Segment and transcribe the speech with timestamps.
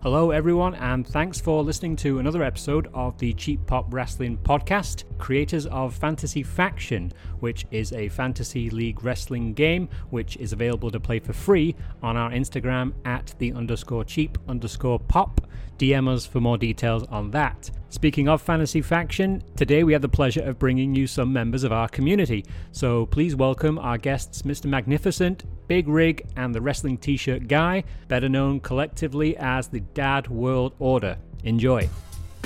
[0.00, 5.02] Hello, everyone, and thanks for listening to another episode of the Cheap Pop Rasslin Podcast,
[5.18, 11.00] creators of Fantasy Faction, which is a fantasy league wrestling game which is available to
[11.00, 15.40] play for free on our Instagram at the underscore cheap underscore pop.
[15.78, 17.68] DM us for more details on that.
[17.90, 21.72] Speaking of Fantasy Faction, today we have the pleasure of bringing you some members of
[21.72, 22.44] our community.
[22.70, 24.66] So please welcome our guests, Mr.
[24.66, 30.28] Magnificent, Big Rig, and the Wrestling T shirt guy, better known collectively as the Dad
[30.28, 31.16] World Order.
[31.44, 31.88] Enjoy.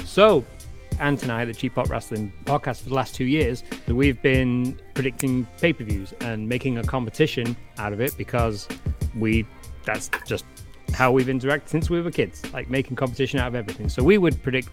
[0.05, 0.45] So,
[1.01, 4.79] Ant and I, the Cheap Pop Rasslin podcast for the last two years, we've been
[4.95, 8.69] predicting pay per views and making a competition out of it because
[9.17, 9.45] we,
[9.85, 10.45] that's just
[10.93, 13.89] how we've interacted since we were kids, like making competition out of everything.
[13.89, 14.69] So we would predict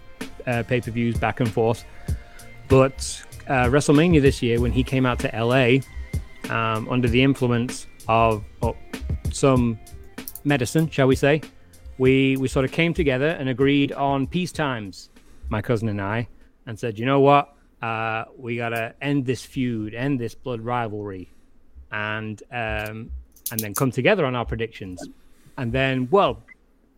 [0.46, 1.84] uh, pay per views back and forth.
[2.68, 5.80] But uh, WrestleMania this year, when he came out to LA
[6.54, 8.44] um, under the influence of
[9.32, 9.78] some
[10.44, 11.42] medicine, shall we say,
[11.98, 15.10] we, we sort of came together and agreed on peace times,
[15.48, 16.28] my cousin and I,
[16.66, 17.54] and said, you know what?
[17.82, 21.30] Uh, we got to end this feud, end this blood rivalry,
[21.90, 23.10] and um,
[23.50, 25.02] and then come together on our predictions.
[25.56, 26.42] And then, well,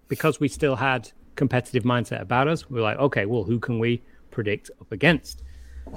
[0.09, 3.79] because we still had competitive mindset about us, we are like, okay, well, who can
[3.79, 5.43] we predict up against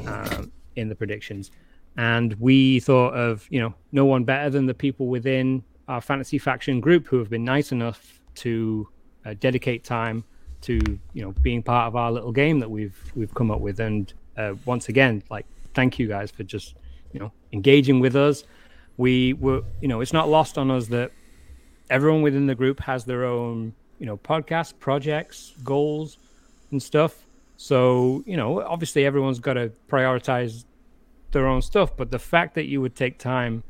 [0.08, 1.52] um, in the predictions?
[1.98, 6.38] And we thought of, you know, no one better than the people within our fantasy
[6.38, 8.88] faction group who have been nice enough to
[9.26, 10.24] uh, dedicate time
[10.62, 10.80] to,
[11.14, 13.80] you know, being part of our little game that we've we've come up with.
[13.80, 16.76] And uh, once again, like, thank you guys for just,
[17.14, 18.44] you know, engaging with us.
[18.98, 21.12] We were, you know, it's not lost on us that
[21.90, 26.18] everyone within the group has their own, you know, podcast projects, goals,
[26.72, 27.26] and stuff.
[27.58, 30.66] So, you know, obviously everyone's got to prioritize
[31.32, 31.96] their own stuff.
[31.96, 33.64] But the fact that you would take time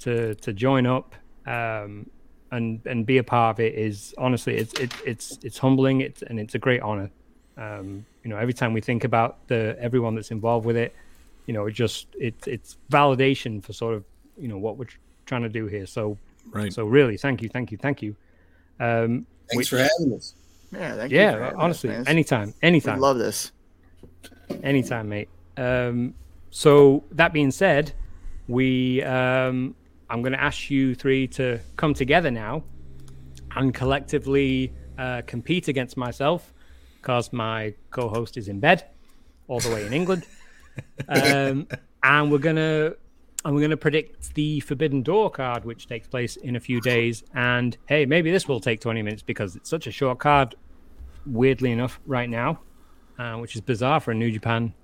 [0.00, 1.14] to to join up
[1.46, 2.08] um,
[2.50, 6.00] and and be a part of it is honestly it's it, it's it's humbling.
[6.00, 7.10] It's and it's a great honor.
[7.56, 10.94] Um, you know, every time we think about the everyone that's involved with it,
[11.46, 14.04] you know, it just it's it's validation for sort of
[14.38, 14.86] you know what we're
[15.26, 15.86] trying to do here.
[15.86, 16.16] So
[16.50, 16.72] Right.
[16.72, 18.16] So really, thank you, thank you, thank you.
[18.80, 20.34] Um, Thanks which, for having us.
[20.70, 23.52] Yeah, thank yeah, honestly, us, anytime, anytime, we love this.
[24.62, 25.28] anytime, mate.
[25.56, 26.14] Um,
[26.50, 27.92] so that being said,
[28.46, 29.74] we um,
[30.10, 32.64] I'm going to ask you three to come together now
[33.56, 36.52] and collectively uh, compete against myself
[37.00, 38.84] because my co-host is in bed
[39.46, 40.26] all the way in England,
[41.08, 41.66] um,
[42.02, 42.92] and we're gonna
[43.44, 46.80] and we're going to predict the Forbidden Door card, which takes place in a few
[46.80, 47.22] days.
[47.34, 50.54] And hey, maybe this will take 20 minutes because it's such a short card,
[51.24, 52.60] weirdly enough, right now,
[53.18, 54.74] uh, which is bizarre for a New Japan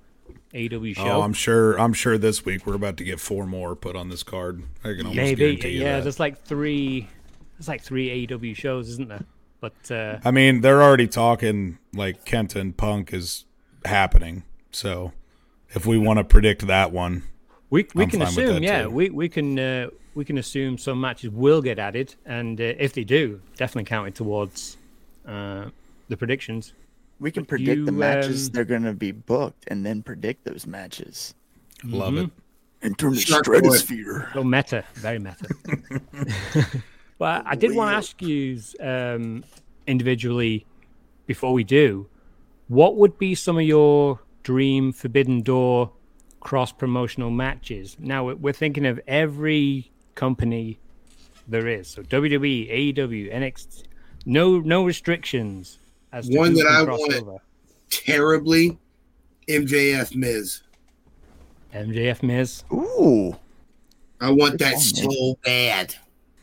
[0.55, 1.03] AEW show.
[1.03, 1.79] Oh, I'm sure.
[1.79, 4.63] I'm sure this week we're about to get four more put on this card.
[4.85, 5.97] I can almost maybe, yeah.
[5.97, 6.05] that.
[6.05, 7.09] There's like three,
[7.59, 9.25] there's like three AEW shows, isn't there?
[9.61, 13.47] But uh, I mean, they're already talking like Kenta and Punk is
[13.85, 14.45] happening.
[14.71, 15.13] So
[15.71, 17.25] if we want to predict that one,
[17.71, 18.91] we we I'm can assume, yeah, too.
[18.91, 22.93] we we can uh, we can assume some matches will get added, and uh, if
[22.93, 24.77] they do, definitely count it towards
[25.27, 25.67] uh,
[26.09, 26.73] the predictions.
[27.21, 30.45] We can predict you, the matches um, they're going to be booked and then predict
[30.45, 31.35] those matches.
[31.85, 32.31] love it.
[32.83, 33.59] Enter the Shark boy.
[33.59, 34.31] stratosphere.
[34.35, 35.47] So meta, very meta.
[37.19, 39.43] but I did want to ask you um,
[39.87, 40.67] individually
[41.27, 42.07] before we do,
[42.69, 45.93] what would be some of your dream Forbidden Door
[46.44, 47.97] cross promotional matches?
[47.99, 50.78] Now we're- we're thinking of every company
[51.49, 53.82] there is, so WWE, AEW, NXT,
[54.25, 55.78] no no restrictions
[56.12, 57.37] as to One that I cross want- over.
[57.91, 58.78] Terribly,
[59.49, 60.62] MJF Miz.
[61.75, 62.62] MJF Miz.
[62.72, 63.37] Ooh.
[64.21, 65.94] I want that Good so bad.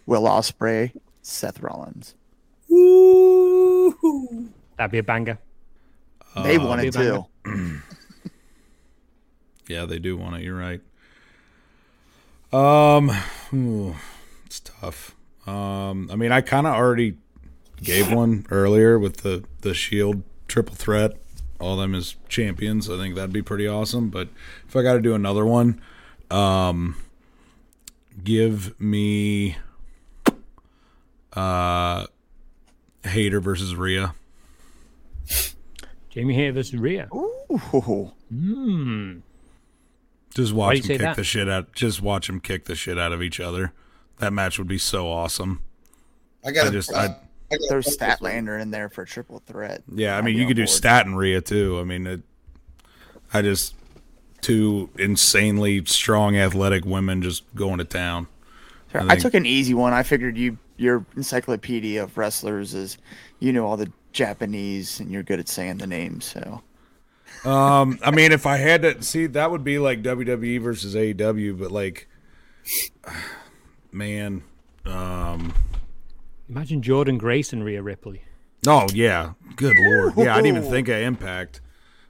[0.06, 0.92] Will Ospreay,
[1.22, 2.16] Seth Rollins.
[2.70, 4.50] Woo!
[4.78, 5.40] That'd be a banger.
[6.44, 7.26] They Uh, want it too.
[9.68, 10.44] Yeah, they do want it.
[10.44, 10.82] You're right.
[12.54, 13.12] Um,
[13.54, 13.96] ooh,
[14.46, 15.16] it's tough.
[15.48, 17.16] Um, I mean, I kind of already
[17.82, 21.18] gave one earlier with the the Shield triple threat.
[21.60, 22.90] All them as champions.
[22.90, 24.10] I think that'd be pretty awesome.
[24.10, 24.30] But
[24.68, 25.80] if I got to do another one,
[26.32, 26.96] um,
[28.24, 29.58] give me
[31.34, 32.08] uh,
[33.04, 34.16] Hayter versus Rhea.
[36.10, 37.08] Jamie Hayter versus Rhea.
[37.14, 38.12] Ooh.
[38.30, 39.20] Hmm.
[40.34, 41.16] Just watch you them say kick that?
[41.16, 41.74] the shit out.
[41.74, 43.74] Just watch them kick the shit out of each other.
[44.20, 45.62] That match would be so awesome.
[46.46, 48.10] I got I just, I, I gotta Throw put this one.
[48.10, 49.84] Statlander in there for a triple threat.
[49.94, 50.18] yeah.
[50.18, 50.70] I mean, you on could do board.
[50.70, 51.80] Stat and Rhea too.
[51.80, 52.22] I mean, it,
[53.34, 53.76] I just
[54.42, 58.28] two insanely strong, athletic women just going to town.
[58.92, 59.94] Sure, I I, took an easy one.
[59.94, 62.98] I figured you your encyclopedia of wrestlers is
[63.40, 66.62] you know all the Japanese and you're good at saying the names, so
[67.44, 71.58] Um, I mean, if I had to see, that would be like WWE versus AEW,
[71.60, 72.08] but like,
[73.92, 74.44] man,
[74.86, 75.54] um,
[76.50, 78.22] Imagine Jordynne Grace and Rhea Ripley.
[78.68, 81.62] oh yeah, good lord, yeah, I didn't even think of Impact,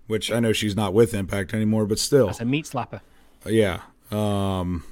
[0.07, 3.01] which I know she's not with Impact anymore, but still, That's a meat slapper.
[3.45, 3.81] yeah.
[4.12, 4.83] Um,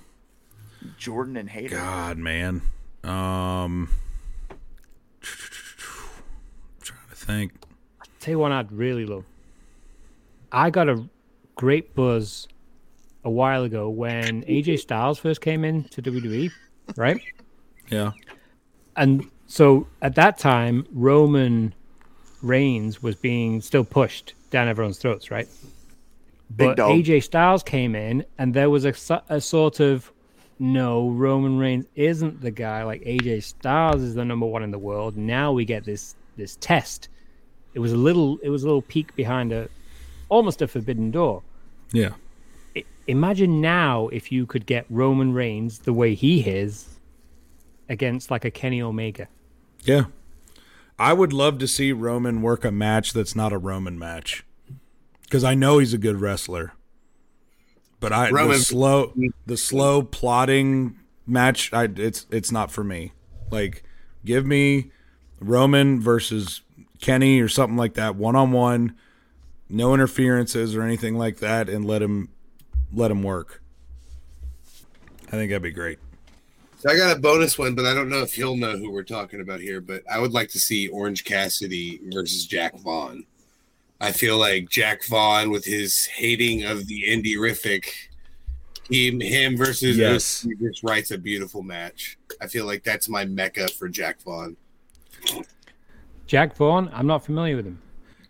[0.98, 1.76] Jordynne and Hayter.
[1.76, 2.62] God, man,
[3.04, 3.90] um,
[5.22, 5.28] I'm
[6.82, 7.52] trying to think.
[8.22, 9.26] Tell you one I'd really love.
[10.51, 11.04] I got a
[11.56, 12.48] great buzz
[13.24, 16.51] a while ago when AJ Styles first came in to WWE,
[16.96, 17.19] right?
[17.90, 18.12] Yeah,
[18.96, 21.74] And so at that time, Roman
[22.42, 25.48] Reigns was being still pushed down everyone's throats, right?
[26.56, 26.92] Big But dog.
[26.92, 30.12] AJ Styles came in, and there was a, a sort of
[30.60, 32.84] no, Roman Reigns isn't the guy.
[32.84, 35.16] Like AJ Styles is the number one in the world.
[35.18, 37.10] Now we get this this test.
[37.74, 39.69] It was a little it was a little peek behind a
[40.30, 41.44] almost a forbidden door.
[41.92, 42.14] yeah.
[42.76, 47.00] I- imagine now if you could get Roman Reigns the way he is
[47.90, 49.28] against like a Kenny Omega.
[49.84, 50.06] Yeah.
[51.00, 54.46] I would love to see Roman work a match that's not a Roman match.
[55.31, 56.74] Cuz I know he's a good wrestler.
[58.00, 59.14] But I the slow
[59.46, 60.96] the slow plotting
[61.26, 63.14] match I it's it's not for me.
[63.50, 63.84] Like
[64.24, 64.92] give me
[65.40, 66.62] Roman versus
[67.02, 68.96] Kenny or something like that one on one,
[69.69, 72.30] no interferences or anything like that and let him
[72.94, 73.62] let him work.
[75.27, 76.00] I think that'd be great.
[76.80, 79.04] So I got a bonus one, but I don't know if he'll know who we're
[79.04, 79.81] talking about here.
[79.81, 83.25] But I would like to see Orange Cassidy versus Jack Vaughn.
[84.01, 87.86] I feel like Jack Vaughn, with his hating of the indie rific,
[88.89, 90.42] him, him versus Yes.
[90.42, 92.18] He just writes a beautiful match.
[92.42, 94.56] I feel like that's my mecca for Jack Vaughn.
[96.27, 97.81] Jack Vaughn, I'm not familiar with him.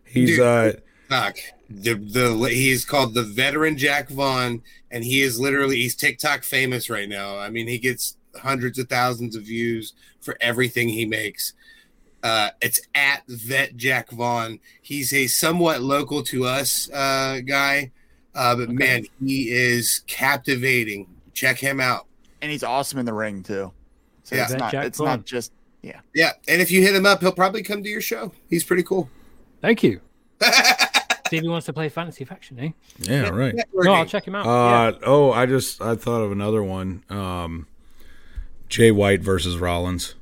[0.06, 0.40] He's Dude.
[0.40, 0.72] uh
[1.10, 1.38] Fuck.
[1.70, 4.62] The the he is called the veteran Jack Vaughn,
[4.92, 7.38] and he is literally he's TikTok famous right now.
[7.38, 11.54] I mean, he gets hundreds of thousands of views for everything he makes.
[12.22, 14.60] Uh, it's at Vet Jack Vaughn.
[14.82, 17.92] He's a somewhat local to us uh, guy,
[18.36, 21.08] uh, but man, he is captivating.
[21.34, 22.06] Check him out.
[22.42, 23.72] And he's awesome in the ring too.
[24.24, 24.44] So Yeah.
[24.44, 25.08] it's That not Jack it's Vaughn.
[25.08, 25.52] not just
[25.82, 26.02] yeah.
[26.14, 28.34] Yeah, and if you hit him up, he'll probably come to your show.
[28.50, 29.10] He's pretty cool.
[29.62, 30.02] Thank you.
[31.30, 32.70] See if he wants to play Fantasy Faction, eh?
[33.00, 33.56] yeah, right.
[33.74, 34.46] No, I'll check him out.
[34.46, 37.04] Uh oh, I just I thought of another one.
[37.10, 37.68] Um
[38.68, 40.16] Jay White versus Rollins.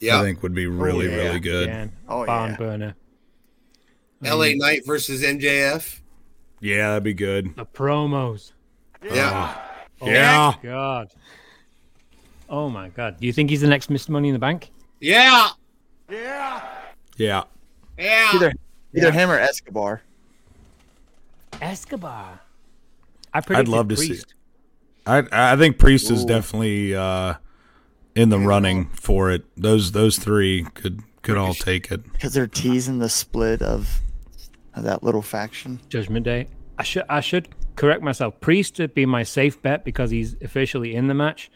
[0.00, 1.16] Yeah, I think would be really yeah.
[1.16, 1.38] really yeah.
[1.38, 1.68] good.
[1.68, 1.86] Yeah.
[2.08, 2.56] Oh, Barn yeah.
[2.56, 2.94] burner.
[4.24, 4.54] L.A.
[4.54, 6.00] Knight versus MJF.
[6.60, 7.56] Yeah, that'd be good.
[7.56, 8.52] The promos.
[9.02, 9.56] Yeah,
[10.00, 10.54] Oh Yeah.
[10.62, 11.08] my god.
[12.48, 13.18] Oh my god.
[13.20, 14.10] Do you think he's the next Mr.
[14.10, 14.70] Money in the Bank?
[15.00, 15.48] yeah,
[16.10, 16.62] Yeah.
[17.16, 17.44] yeah.
[18.34, 18.52] either
[18.94, 20.02] either him or Escobar.
[21.60, 22.40] Escobar.
[23.32, 24.34] I would love to see Priest.
[25.06, 27.34] I I think Priest is definitely uh
[28.14, 29.44] in the running for it.
[29.56, 32.10] Those those three could could all take it.
[32.12, 34.00] Because they're teasing the split of,
[34.74, 35.78] of that little faction.
[35.88, 36.48] Judgment Day.
[36.78, 38.40] I should I should correct myself.
[38.40, 41.50] Priest would be my safe bet because he's officially in the match.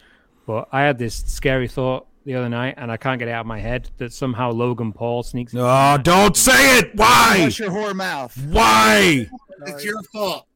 [0.46, 3.40] But I had this scary thought the other night, and I can't get it out
[3.40, 5.52] of my head that somehow Logan Paul sneaks.
[5.52, 6.02] into the Oh, match.
[6.04, 6.94] don't say it.
[6.94, 7.48] Why?
[7.50, 8.36] Shut your whore mouth.
[8.46, 9.28] Why?
[9.66, 10.46] It's your fault.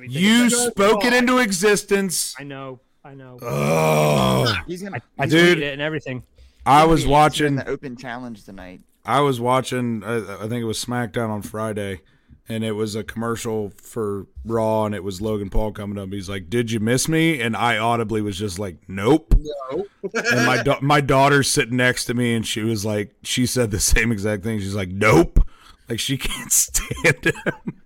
[0.00, 2.34] You spoke it into existence.
[2.38, 2.80] I know.
[3.04, 3.38] I know.
[3.42, 4.54] Oh.
[4.66, 5.00] He's gonna.
[5.18, 5.58] I he's dude.
[5.58, 6.22] tweeted it and everything.
[6.66, 8.80] I was watching the open challenge tonight.
[9.04, 10.02] I was watching.
[10.02, 12.00] I, I think it was SmackDown on Friday,
[12.48, 16.10] and it was a commercial for Raw, and it was Logan Paul coming up.
[16.10, 19.84] He's like, "Did you miss me?" And I audibly was just like, "Nope." No.
[20.14, 23.70] And my da- my daughter's sitting next to me, and she was like, she said
[23.70, 24.58] the same exact thing.
[24.58, 25.46] She's like, "Nope."
[25.88, 27.82] Like she can't stand him.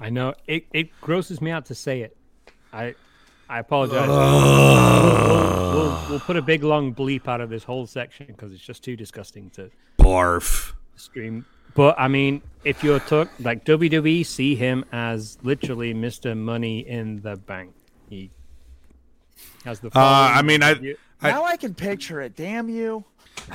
[0.00, 0.34] I know.
[0.46, 2.16] It it grosses me out to say it.
[2.72, 2.94] I
[3.48, 4.08] I apologize.
[4.08, 8.62] we'll, we'll, we'll put a big long bleep out of this whole section because it's
[8.62, 10.72] just too disgusting to Barf.
[10.96, 11.44] stream.
[11.74, 16.36] But I mean, if you're talk like WWE, see him as literally Mr.
[16.36, 17.72] Money in the Bank.
[18.08, 18.30] He
[19.64, 19.88] has the.
[19.88, 20.70] Uh, I mean, I.
[21.22, 22.34] I- now I can picture it.
[22.34, 23.04] Damn you.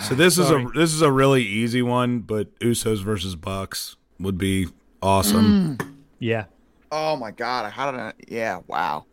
[0.02, 4.38] So this is a this is a really easy one, but Usos versus Bucks would
[4.38, 4.68] be
[5.02, 5.78] awesome.
[6.20, 6.46] Yeah.
[6.92, 7.72] Oh my god.
[7.72, 8.14] How did I?
[8.28, 8.62] Yeah.
[8.68, 9.06] Wow.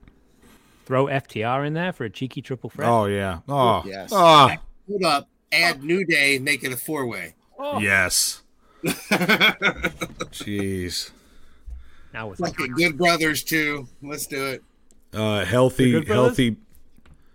[0.84, 2.88] Throw FTR in there for a cheeky triple threat.
[2.88, 3.40] Oh yeah.
[3.48, 4.10] Oh Yes.
[4.12, 4.50] Oh
[4.88, 5.28] Hold up.
[5.52, 7.34] Add New Day, make it a four way.
[7.78, 8.42] yes.
[10.32, 11.10] Jeez.
[12.12, 13.86] now with Like the Good Brothers too.
[14.02, 14.62] Let's do it.
[15.14, 16.56] Uh, healthy, healthy,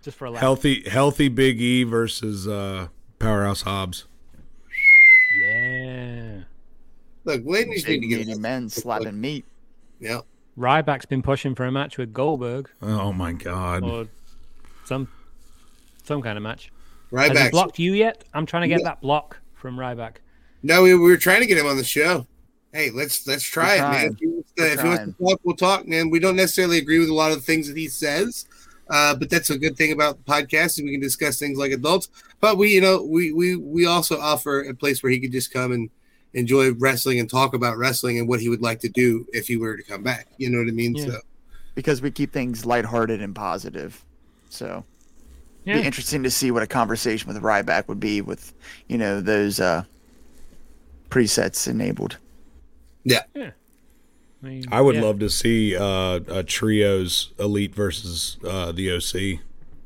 [0.02, 0.42] just for a laugh.
[0.42, 2.88] healthy, healthy Big E versus uh,
[3.20, 4.06] Powerhouse Hobbs.
[5.40, 6.40] Yeah.
[7.24, 9.46] Look, ladies need Big to get meaty men slapping meat.
[10.00, 10.20] Yeah.
[10.58, 13.84] Ryback's been pushing for a match with Goldberg Oh my god.
[13.84, 14.08] or
[14.86, 15.08] some
[16.04, 16.72] some kind of match.
[17.16, 17.52] Has he Ryback.
[17.52, 18.24] blocked you yet?
[18.34, 18.86] I'm trying to get Yeah.
[18.90, 20.18] that block from Ryback.
[20.64, 22.26] No, we, we were trying to get him on the show.
[22.74, 23.92] Hey, let's let's try We're it, man.
[23.92, 24.12] trying.
[24.14, 26.10] If he, wants to, We're if he wants to talk, we'll talk, man.
[26.10, 28.46] We don't necessarily agree with a lot of the things that he says,
[28.90, 31.72] uh, but that's a good thing about the podcast, and we can discuss things like
[31.72, 32.10] adults.
[32.42, 35.52] But we, you know, we we we also offer a place where he could just
[35.54, 35.90] come and
[36.38, 39.58] enjoy wrestling and talk about wrestling and what he would like to do if he
[39.58, 40.28] were to come back.
[40.38, 40.96] You know what I mean?
[40.96, 41.06] Yeah.
[41.06, 41.20] So
[41.76, 44.04] because we keep things lighthearted and positive.
[44.50, 44.86] So
[45.66, 45.76] Yeah.
[45.76, 48.54] be interesting to see what a conversation with Ryback would be with,
[48.88, 49.84] you know, those uh
[51.10, 52.18] presets enabled.
[54.44, 55.02] I, mean, I would yeah.
[55.02, 59.40] love to see uh, a trios elite versus uh, the OC.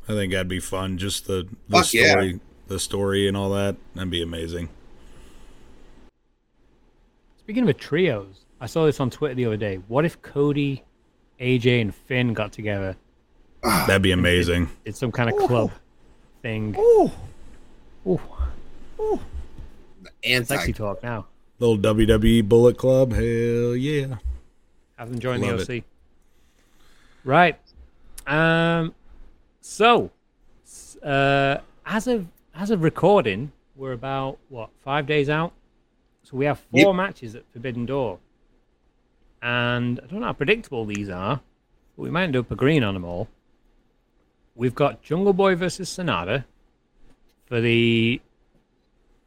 [0.09, 0.97] I think that'd be fun.
[0.97, 2.11] Just the, the Fuck yeah.
[2.11, 3.77] story, the story, and all that.
[3.95, 4.69] That'd be amazing.
[7.51, 9.75] Speaking of a trios, I saw this on Twitter the other day.
[9.89, 10.85] What if Cody,
[11.41, 12.95] AJ, and Finn got together?
[13.61, 14.69] That'd be amazing.
[14.85, 15.69] It's some kind of club
[16.41, 16.73] thing.
[16.79, 17.11] Ooh.
[18.07, 19.19] Ooh,
[20.23, 21.27] anti sexy talk now.
[21.59, 23.11] Little WWE Bullet Club.
[23.11, 24.15] Hell yeah.
[24.95, 25.83] Have them join Love the OC.
[27.25, 27.59] Right.
[28.27, 28.95] Um.
[29.59, 30.09] So,
[31.03, 35.51] uh, as of as of recording, we're about what five days out.
[36.31, 36.95] So we have four Yep.
[36.95, 38.19] matches at Forbidden Door,
[39.41, 41.41] and I don't know how predictable these are,
[41.95, 43.27] but we might end up agreeing on them all.
[44.55, 46.45] We've got Jungle Boy versus Sanada
[47.45, 48.21] for the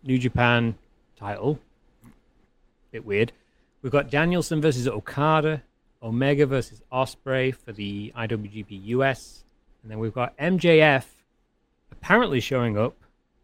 [0.03, 0.77] New Japan
[1.17, 1.59] title.
[2.91, 3.33] Bit weird.
[3.83, 5.63] We've got Danielson versus Okada,
[6.03, 9.45] Omega versus Ospreay for the IWGP US,
[9.83, 11.05] and then we've got MJF
[11.93, 12.97] apparently showing up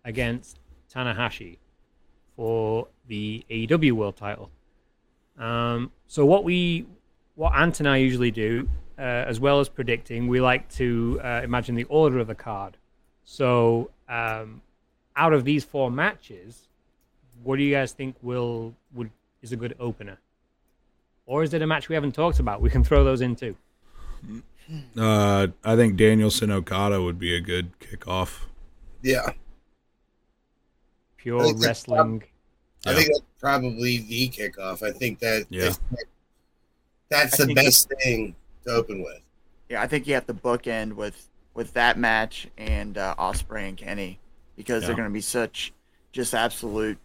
[0.02, 1.59] against Tanahashi
[2.37, 4.50] for the AEW World Title.
[5.37, 6.87] Um, so what we,
[7.35, 11.40] what Ant and I usually do, uh, as well as predicting, we like to uh,
[11.43, 12.76] imagine the order of the card.
[13.25, 14.62] So um,
[15.17, 16.69] out of these four matches,
[17.43, 19.11] what do you guys think will would
[19.43, 20.19] is a good opener?
[21.26, 22.61] Or is it a match we haven't talked about?
[22.61, 23.57] We can throw those in too.
[24.97, 28.43] Uh, I think Danielson Okada would be a good kickoff.
[29.02, 29.33] Yeah,
[31.17, 32.29] Pure think
[32.84, 32.96] that's wrestling.
[32.96, 34.82] I think that's probably the kickoff.
[34.87, 35.72] I think that Yeah.
[37.08, 38.34] that's I the think best thing
[38.64, 39.20] to open with.
[39.68, 43.76] Yeah, I think you have to bookend with with that match and uh, Ospreay and
[43.76, 44.18] Kenny
[44.56, 45.72] because they're going to be such
[46.12, 46.99] just absolute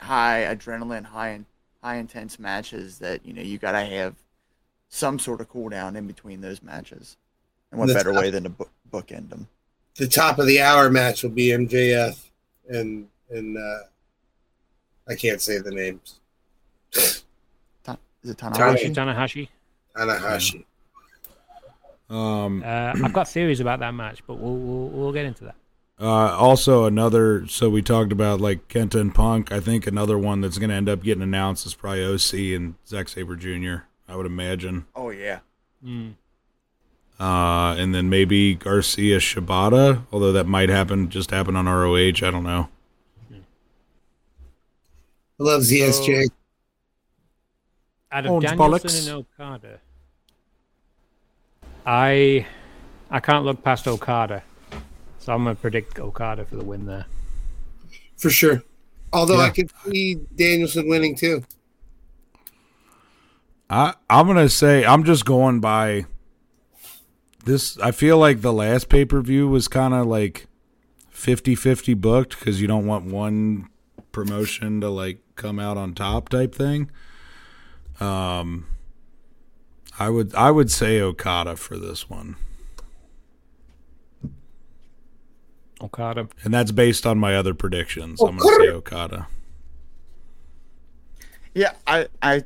[0.00, 1.46] high adrenaline, high in,
[1.82, 4.14] high intense matches that you know you got to have
[4.88, 7.16] some sort of cooldown in between those matches.
[7.70, 9.48] And what That's better not- way than to book, bookend them?
[9.96, 12.18] The top of the hour match will be MJF
[12.68, 13.78] and and uh,
[15.08, 16.20] I can't say the names.
[17.84, 18.94] Ta- Is it Tanahashi.
[18.94, 19.48] Tanahashi?
[19.96, 20.64] Tanahashi.
[22.10, 22.14] Tanahashi.
[22.14, 25.54] Um, Uh, I've got theories about that match, but we'll we'll, we'll get into that.
[26.00, 27.46] Uh, also, another.
[27.48, 29.50] So we talked about like Kenta and Punk.
[29.52, 32.74] I think another one that's going to end up getting announced is probably OC and
[32.86, 33.84] Zack Sabre Jr.
[34.08, 34.86] I would imagine.
[34.94, 35.40] Oh yeah.
[35.84, 36.14] Mm.
[37.20, 41.96] Uh, and then maybe Garcia Shibata, although that might happen just happen on ROH.
[41.96, 42.68] I don't know.
[45.40, 46.28] I love ZSJ.
[48.10, 49.08] Out of Orange Danielson bollocks.
[49.08, 49.80] and Okada,
[51.86, 52.46] I
[53.10, 54.42] I can't look past Okada,
[55.18, 57.06] so I'm gonna predict Okada for the win there.
[58.16, 58.62] for sure.
[59.12, 61.44] Although I can see Danielson winning too.
[63.70, 66.06] I I'm gonna say I'm just going by
[67.44, 67.78] this.
[67.78, 70.46] I feel like the last pay per view was kind of like
[71.14, 73.68] 50-50 booked because you don't want one
[74.12, 76.90] promotion to like come out on top type thing.
[78.00, 78.66] Um,
[79.98, 82.36] I would I would say Okada for this one,
[85.80, 86.28] Okada.
[86.44, 88.20] and that's based on my other predictions.
[88.20, 89.26] I'm gonna say Okada.
[91.54, 92.44] Yeah, I I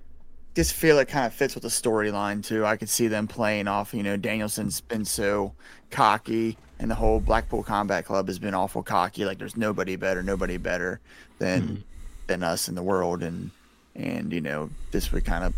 [0.54, 2.64] just feel it kind of fits with the storyline too.
[2.64, 3.92] I could see them playing off.
[3.92, 5.52] You know, Danielson's been so
[5.90, 9.26] cocky, and the whole Blackpool Combat Club has been awful cocky.
[9.26, 11.00] Like there's nobody better, nobody better
[11.38, 11.84] than
[12.32, 13.50] than us in the world, and
[13.94, 15.54] and you know this would kind of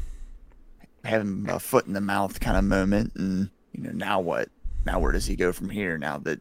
[1.04, 3.12] have him a foot in the mouth kind of moment.
[3.14, 4.48] And you know now what?
[4.84, 5.96] Now where does he go from here?
[5.98, 6.40] Now that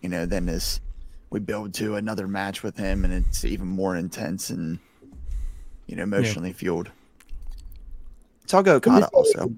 [0.00, 0.80] you know then this
[1.28, 4.78] we build to another match with him, and it's even more intense and
[5.86, 6.90] you know, emotionally fueled.
[8.46, 9.52] So I'll go Okada also.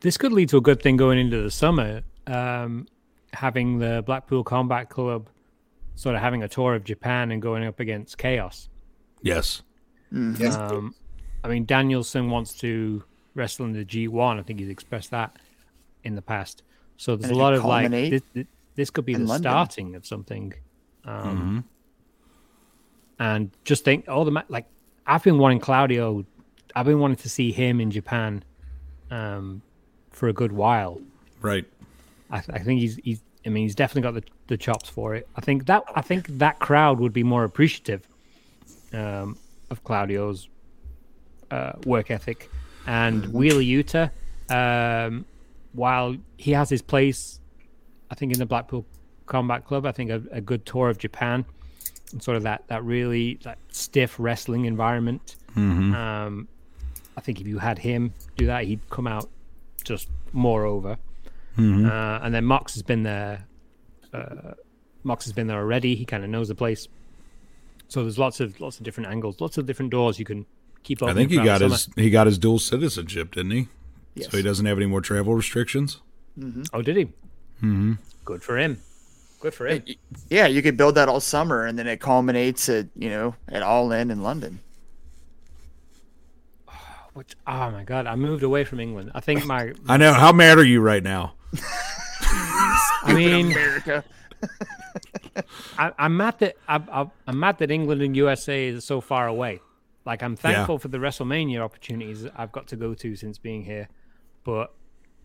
[0.00, 2.02] This could lead to a good thing going into the summer.
[2.26, 2.86] Um,
[3.32, 5.28] having the Blackpool Combat Club
[5.94, 8.68] sort of having a tour of Japan and going up against Chaos.
[9.22, 9.62] Yes.
[10.10, 10.56] Yes.
[10.56, 10.94] Um,
[11.44, 13.02] I mean, Danielson wants to
[13.34, 14.38] wrestle in the G1.
[14.38, 15.38] I think he's expressed that
[16.04, 16.62] in the past.
[16.96, 19.42] So there's And a lot of like this, this- this could be the London.
[19.50, 20.54] starting of something.
[21.04, 21.58] Um, Mm-hmm.
[23.18, 24.66] And just think, all the ma- like
[25.06, 26.24] I've been wanting Claudio.
[26.74, 28.42] I've been wanting to see him in Japan
[29.10, 29.62] um,
[30.10, 31.00] for a good while.
[31.40, 31.64] Right.
[32.30, 33.22] I, th- I think he's he's.
[33.44, 35.28] I mean, he's definitely got the, the chops for it.
[35.36, 38.06] I think that I think that crowd would be more appreciative
[38.92, 39.36] um,
[39.70, 40.48] of Claudio's
[41.50, 42.50] uh, work ethic
[42.86, 44.10] and Wheeler Yuta.
[44.50, 45.24] Um,
[45.72, 47.40] while he has his place,
[48.10, 48.84] I think in the Blackpool
[49.26, 51.44] Combat Club, I think a, a good tour of Japan
[52.12, 55.36] and sort of that that really that stiff wrestling environment.
[55.94, 56.48] Um,
[57.16, 59.28] I think if you had him do that, he'd come out
[59.84, 60.64] just more
[61.56, 61.86] over.
[61.86, 63.46] Uh, and then Mox has been there.
[64.12, 64.52] Uh,
[65.04, 65.94] Mox has been there already.
[65.94, 66.88] He kind of knows the place.
[67.88, 70.46] So there's lots of lots of different angles, lots of different doors you can
[70.82, 71.14] keep open.
[71.14, 73.68] I think he got the his he got his dual citizenship, didn't he?
[74.14, 74.30] Yes.
[74.30, 76.00] So he doesn't have any more travel restrictions.
[76.38, 76.62] summer.
[76.72, 77.04] Oh, did he?
[77.04, 77.92] Mm-hmm.
[78.24, 78.80] Good for him.
[79.40, 79.82] Good for him.
[80.30, 83.62] Yeah, you could build that all summer, and then it culminates at you know at
[83.62, 84.60] All In in London.
[87.14, 89.10] Which, oh my god, I moved away from England.
[89.14, 90.12] I think my, I know.
[90.12, 91.34] How mad are you right now?
[93.04, 94.04] I mean, America.
[95.78, 99.26] I, I'm mad that I, I, I'm mad that England and USA is so far
[99.26, 99.60] away.
[100.04, 103.88] Like I'm thankful for the WrestleMania opportunities I've got to go to since being here,
[104.44, 104.74] but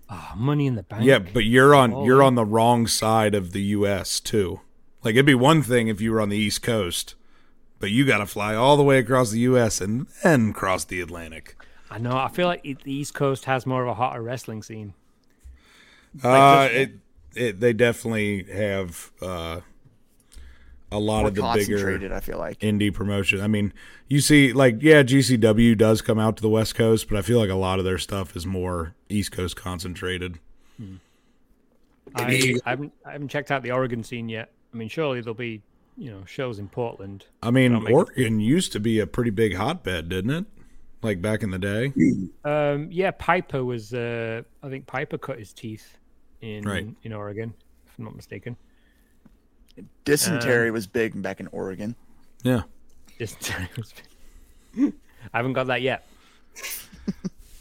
[0.09, 1.03] oh, Money in the Bank.
[1.03, 4.19] Yeah, but you're on Oh, you're on the wrong side of the U.S.
[4.19, 4.61] too.
[5.03, 7.15] Like it'd be one thing if you were on the East Coast,
[7.79, 9.81] but you got to fly all the way across the U.S.
[9.81, 11.55] and then cross the Atlantic.
[11.89, 12.17] I know.
[12.17, 14.93] I feel like the East Coast has more of a hotter wrestling scene.
[16.23, 16.91] Uh, it,
[17.35, 19.61] it they definitely have uh,
[20.91, 22.59] a lot More of the bigger concentrated, I feel like.
[22.59, 23.41] indie promotion.
[23.41, 23.73] I mean,
[24.07, 27.39] you see, like, yeah, GCW does come out to the West Coast, but I feel
[27.39, 30.39] like a lot of their stuff is more East Coast concentrated.
[32.15, 34.51] I, I haven't I haven't checked out the Oregon scene yet.
[34.73, 35.61] I mean, surely there'll be
[35.97, 37.25] you know shows in Portland.
[37.43, 40.45] I mean, Don't it- Oregon used to be a pretty big hotbed, didn't it?
[41.01, 41.93] Like back in the day.
[42.43, 43.93] Um, yeah, Piper was.
[43.93, 45.97] Uh, I think Piper cut his teeth
[46.41, 46.87] in Right.
[47.03, 47.53] in Oregon,
[47.87, 48.55] if I'm not mistaken.
[50.05, 51.95] Dysentery um, was big back in Oregon.
[52.43, 52.63] Yeah.
[53.19, 53.51] Just,
[54.77, 54.91] I
[55.33, 56.07] haven't got that yet.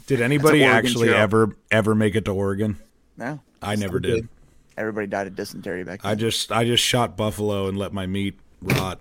[0.06, 1.18] Did anybody actually Trail.
[1.20, 2.78] ever ever make it to Oregon?
[3.16, 4.28] No, I never did.
[4.76, 6.12] everybody died of dysentery back then.
[6.12, 9.00] I just I just shot buffalo and let my meat rot.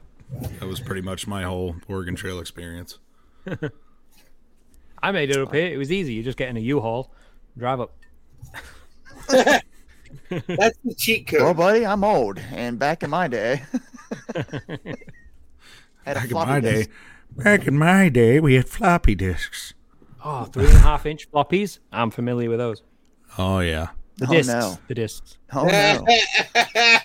[0.59, 2.97] That was pretty much my whole Oregon Trail experience.
[5.03, 5.67] I made it up here.
[5.67, 6.13] It was easy.
[6.13, 7.11] You just get in a U-Haul,
[7.57, 7.93] drive up.
[10.29, 11.39] That's the cheat code.
[11.41, 11.57] well, code.
[11.57, 13.63] buddy, I'm old, and back in my day,
[14.35, 14.97] had
[16.05, 16.87] a Back in floppy my day,
[17.31, 19.73] back in my day, we had floppy disks.
[20.23, 21.79] Oh, three and a half inch floppies.
[21.91, 22.81] I'm familiar with those.
[23.37, 23.89] Oh yeah.
[24.17, 24.53] The Oh, discs.
[24.53, 24.77] no.
[24.87, 25.37] The discs.
[25.53, 26.05] Oh no!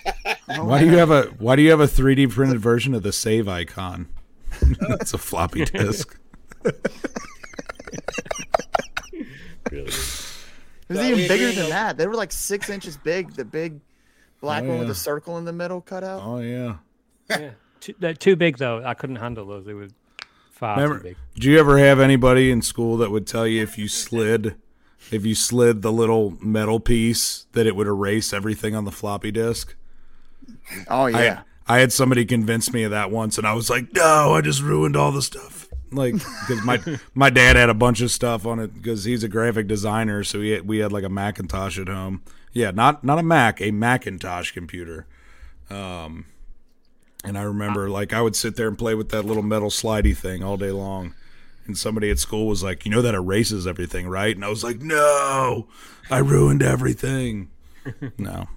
[0.53, 3.03] Oh, Why do you have a Why do you have a 3D printed version of
[3.03, 4.07] the save icon?
[4.89, 6.17] That's a floppy disk.
[9.71, 9.87] It
[10.91, 11.69] was That even way bigger we than know.
[11.69, 11.97] that.
[11.97, 13.33] They were like six inches big.
[13.33, 13.79] The big
[14.41, 16.21] black Oh, one with a circle in the middle cut out.
[16.23, 16.75] Oh yeah.
[17.29, 17.51] Yeah.
[17.79, 18.83] Too, they're too big though.
[18.83, 19.65] I couldn't handle those.
[19.65, 19.87] They were
[20.51, 21.17] far Remember, too big.
[21.35, 24.55] did you ever have anybody in school that would tell you if you slid,
[25.11, 29.31] if you slid the little metal piece, that it would erase everything on the floppy
[29.31, 29.75] disk?
[30.87, 31.41] Oh I, yeah.
[31.67, 34.61] I had somebody convince me of that once, and I was like, "No, I just
[34.61, 36.79] ruined all the stuff." Like, because my
[37.13, 40.39] my dad had a bunch of stuff on it because he's a graphic designer, so
[40.39, 42.23] he had, we had like a Macintosh at home.
[42.53, 45.05] Yeah, not not a Mac, a Macintosh computer.
[45.69, 46.25] Um,
[47.23, 50.15] and I remember like I would sit there and play with that little metal slidey
[50.15, 51.13] thing all day long.
[51.67, 54.63] And somebody at school was like, "You know that erases everything, right?" And I was
[54.63, 55.67] like, "No,
[56.09, 57.49] I ruined everything."
[58.17, 58.47] no.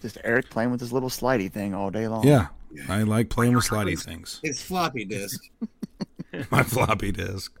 [0.00, 2.26] Just Eric playing with this little slidey thing all day long.
[2.26, 2.48] Yeah,
[2.88, 4.40] I like playing with slidey things.
[4.42, 5.40] It's floppy disk.
[6.50, 7.58] My floppy disk.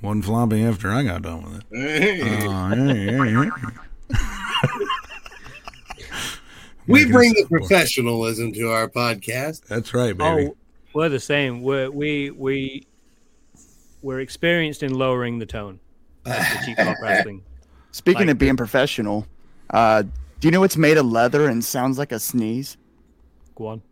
[0.00, 1.64] One floppy after I got done with it.
[1.72, 3.50] Oh, yeah, yeah,
[4.10, 4.18] yeah.
[6.86, 9.64] we bring the professionalism to our podcast.
[9.66, 10.48] That's right, baby.
[10.48, 10.56] Oh,
[10.92, 11.62] we're the same.
[11.62, 12.86] We're, we we
[14.02, 15.78] we're experienced in lowering the tone.
[16.24, 17.42] The cheap pop wrestling.
[17.92, 19.26] Speaking Like of being professional,
[19.70, 22.76] uh, do you know what's made of leather and sounds like a sneeze?
[23.54, 23.82] Go on.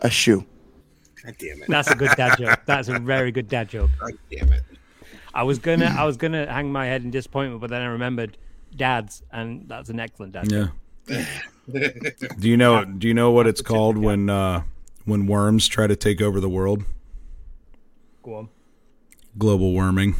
[0.00, 0.44] A shoe.
[1.24, 1.68] God damn it.
[1.68, 2.60] That's a good dad joke.
[2.66, 3.90] That's a very good dad joke.
[3.98, 4.62] God damn it.
[5.34, 8.36] I was gonna I was gonna hang my head in disappointment, but then I remembered
[8.74, 10.70] dads, and that's an excellent dad joke.
[11.08, 11.24] yeah.
[12.38, 12.84] do you know?
[12.84, 14.62] Do you know what it's called when uh,
[15.04, 16.84] when worms try to take over the world.
[18.22, 18.48] Go on.
[19.38, 20.14] Global warming.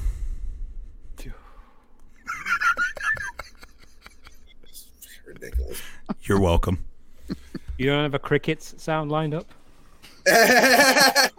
[5.26, 5.80] Ridiculous.
[6.22, 6.84] You're welcome.
[7.78, 9.46] You don't have a crickets sound lined up?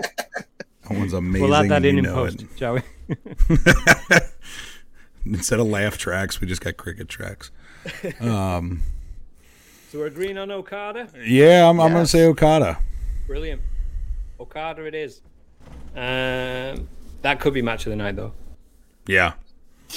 [0.89, 1.41] That one's amazing.
[1.47, 2.47] We'll add that in in post, it.
[2.57, 2.81] shall we?
[5.25, 7.51] Instead of laugh tracks, we just got cricket tracks.
[8.19, 8.81] Um,
[9.91, 11.07] So we're agreeing on Okada.
[11.23, 12.79] yeah, I'm, I'm gonna say Okada.
[13.27, 13.61] Brilliant.
[14.39, 15.21] Okada it is.
[15.95, 16.89] Um,
[17.21, 18.33] that could be match of the night though.
[19.05, 19.33] Yeah.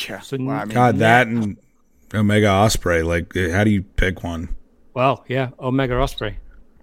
[0.06, 0.20] Yeah.
[0.20, 1.56] So well, I mean, God, that and
[2.14, 3.06] Omega Ospreay.
[3.06, 4.54] Like, how do you pick one?
[4.92, 6.34] Well, yeah, Omega Ospreay.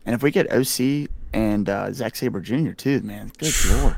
[0.07, 2.71] and if we get OC and uh, Zack Sabre Jr.
[2.71, 3.97] too, man, good lord.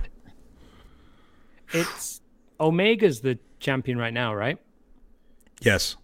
[1.73, 2.21] It's
[2.59, 4.57] Omega's the champion right now, right?
[5.61, 5.97] Yes,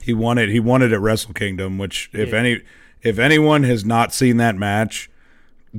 [0.00, 0.48] he won it.
[0.48, 1.78] He won it at Wrestle Kingdom.
[1.78, 2.38] Which, if Yeah.
[2.38, 2.60] any,
[3.02, 5.10] if anyone has not seen that match,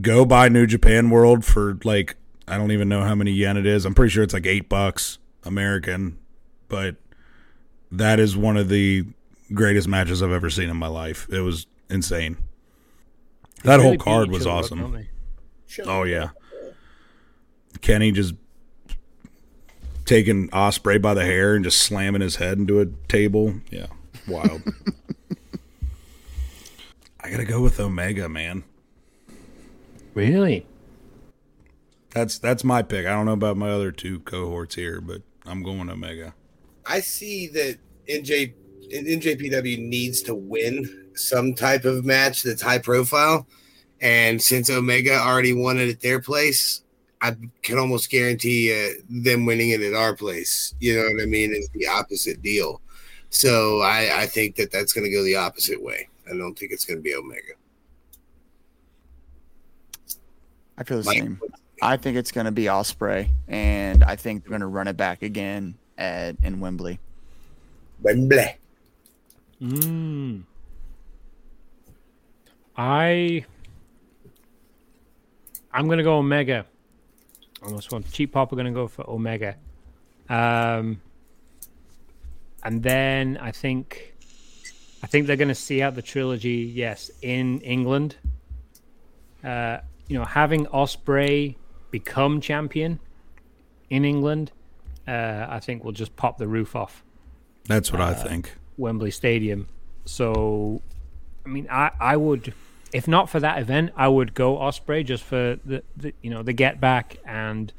[0.02, 2.16] go buy New Japan World for like
[2.48, 3.86] I don't even know how many yen it is.
[3.86, 6.18] I'm pretty sure it's like eight bucks American,
[6.68, 6.96] but
[7.92, 9.06] that is one of the
[9.54, 11.28] greatest matches I've ever seen in my life.
[11.32, 12.38] It was insane.
[13.64, 15.08] That Really whole beat card was other up, awesome.
[15.86, 16.30] Oh yeah.
[17.82, 18.34] Kenny just
[20.06, 23.56] taking Ospreay by the hair and just slamming his head into a table.
[23.70, 23.88] Yeah,
[24.28, 24.64] wild.
[27.22, 28.64] I gotta go with Omega, man.
[30.14, 30.66] Really?
[32.12, 33.06] That's that's my pick.
[33.06, 36.34] I don't know about my other two cohorts here, but I'm going Omega.
[36.86, 38.54] I see that NJ
[38.92, 43.48] NJPW needs to win some type of match that's high profile,
[44.02, 46.84] and since Omega already won it at their place,
[47.22, 50.74] I can almost guarantee uh, them winning it at our place.
[50.80, 51.52] You know what I mean?
[51.52, 52.82] Is the opposite deal.
[53.30, 56.08] So I, I think that that's going to go the opposite way.
[56.28, 57.54] I don't think it's going to be Omega.
[60.78, 61.42] I feel the Mike, same.
[61.82, 64.96] I think it's going to be Ospreay, and I think they're going to run it
[64.96, 67.00] back again at in Wembley.
[68.02, 68.58] Wembley.
[69.62, 70.44] Mm.
[72.78, 73.46] I
[75.74, 76.66] I'm gonna go Omega.
[77.62, 78.52] Almost one cheap pop.
[78.52, 79.56] We're gonna go for Omega.
[80.30, 81.02] Um,
[82.64, 84.16] and then I think
[85.04, 86.72] I think they're gonna see out the trilogy.
[86.74, 88.16] Yes, in England.
[89.44, 91.56] Uh, you know, having Ospreay
[91.92, 93.00] become champion
[93.90, 94.52] in England,
[95.08, 97.04] uh, I think will just pop the roof off.
[97.66, 98.56] That's what I think.
[98.80, 99.68] Wembley Stadium.
[100.06, 100.82] So,
[101.46, 102.54] I mean, I, I would,
[102.94, 106.42] if not for that event, I would go Ospreay just for the, the you know
[106.42, 107.72] the get back and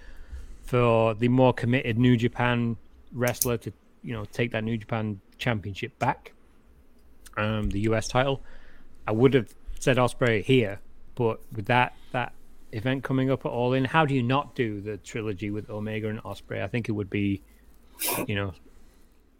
[0.63, 2.77] for the more committed New Japan
[3.13, 3.73] wrestler to
[4.05, 6.33] you know take that New Japan Championship back,
[7.37, 8.43] um, the US title.
[9.07, 10.79] I would have said Ospreay here,
[11.17, 12.33] but with that that
[12.73, 16.09] event coming up at All In, how do you not do the trilogy with Omega
[16.09, 16.63] and Ospreay?
[16.63, 17.43] I think it would be,
[18.27, 18.55] you know,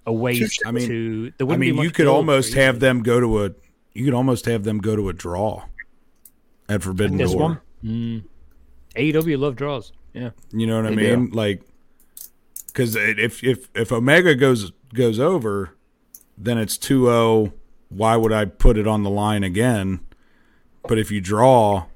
[0.07, 1.33] a waste I mean- to.
[1.39, 2.87] There I mean, you could almost have either.
[2.87, 3.51] them go to a.
[3.93, 5.65] You could almost have them go to a draw
[6.69, 7.41] at Forbidden This Door.
[7.41, 8.23] one, mm.
[8.97, 9.93] AEW love draws.
[10.15, 11.31] Yeah, You know what I They mean?
[11.31, 11.63] Like,
[12.69, 15.75] because if if if Omega goes goes over,
[16.39, 17.53] then it's 2-0.
[17.91, 20.01] Why would I put it on the line again?
[20.89, 21.87] But if you draw,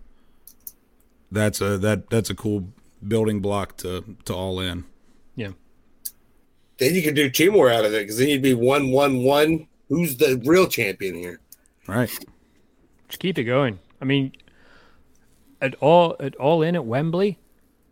[1.30, 2.68] that's a that that's a cool
[3.06, 4.84] building block to to all in.
[5.36, 5.50] yeah.
[6.78, 9.22] Then you could do two more out of it because then you'd be one, one,
[9.22, 9.68] one.
[9.88, 11.40] Who's the real champion here?
[11.86, 12.10] Right.
[13.08, 13.78] Just keep it going.
[14.00, 14.32] I mean,
[15.60, 17.38] at all at all in at Wembley,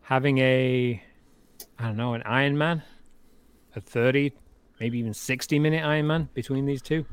[0.03, 1.03] having a,
[1.79, 2.83] I don't know, an Iron Man,
[3.77, 4.33] a thirty,
[4.81, 7.07] maybe even sixty minute Iron Man between these two.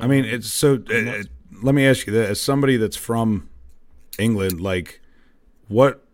[0.00, 0.82] I mean, it's so.
[0.90, 1.22] uh, uh,
[1.62, 3.50] let me ask you that: as somebody that's from
[4.18, 5.00] England, like,
[5.68, 6.04] what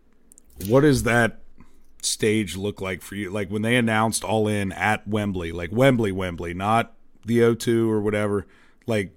[0.66, 1.40] what is that
[2.02, 3.30] stage look like for you?
[3.30, 8.00] Like when they announced All In at Wembley, like Wembley, Wembley, not the O2 or
[8.00, 8.46] whatever.
[8.86, 9.12] Like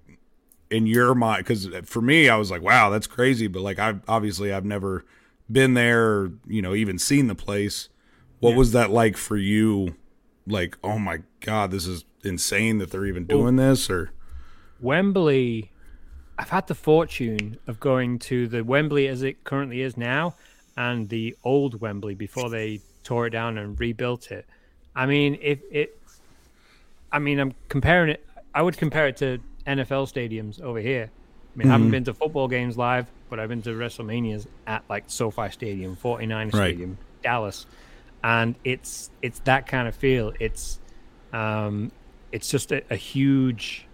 [0.70, 3.48] in your mind, because for me, I was like, wow, that's crazy.
[3.48, 5.06] But like, I obviously I've never
[5.52, 7.90] been there, or, you know, even seen the place.
[8.40, 9.96] What was that like for you?
[10.48, 14.12] Like, oh my god, this is insane that they're even doing this, or
[14.80, 15.72] Wembley,
[16.40, 20.36] I've had the fortune of going to the Wembley as it currently is now
[20.78, 24.46] and the old Wembley before they tore it down and rebuilt it.
[24.96, 25.98] I mean, if it,
[27.12, 31.10] I mean, I'm comparing it, I would compare it to NFL stadiums over here.
[31.54, 34.84] I mean, I haven't been to football games live, but I've been to WrestleManias at
[34.90, 36.54] like SoFi Stadium, 49 Right.
[36.54, 37.66] Stadium, Dallas.
[38.24, 40.32] And it's it's that kind of feel.
[40.40, 40.80] It's
[41.34, 41.92] um
[42.32, 43.86] it's just a, a huge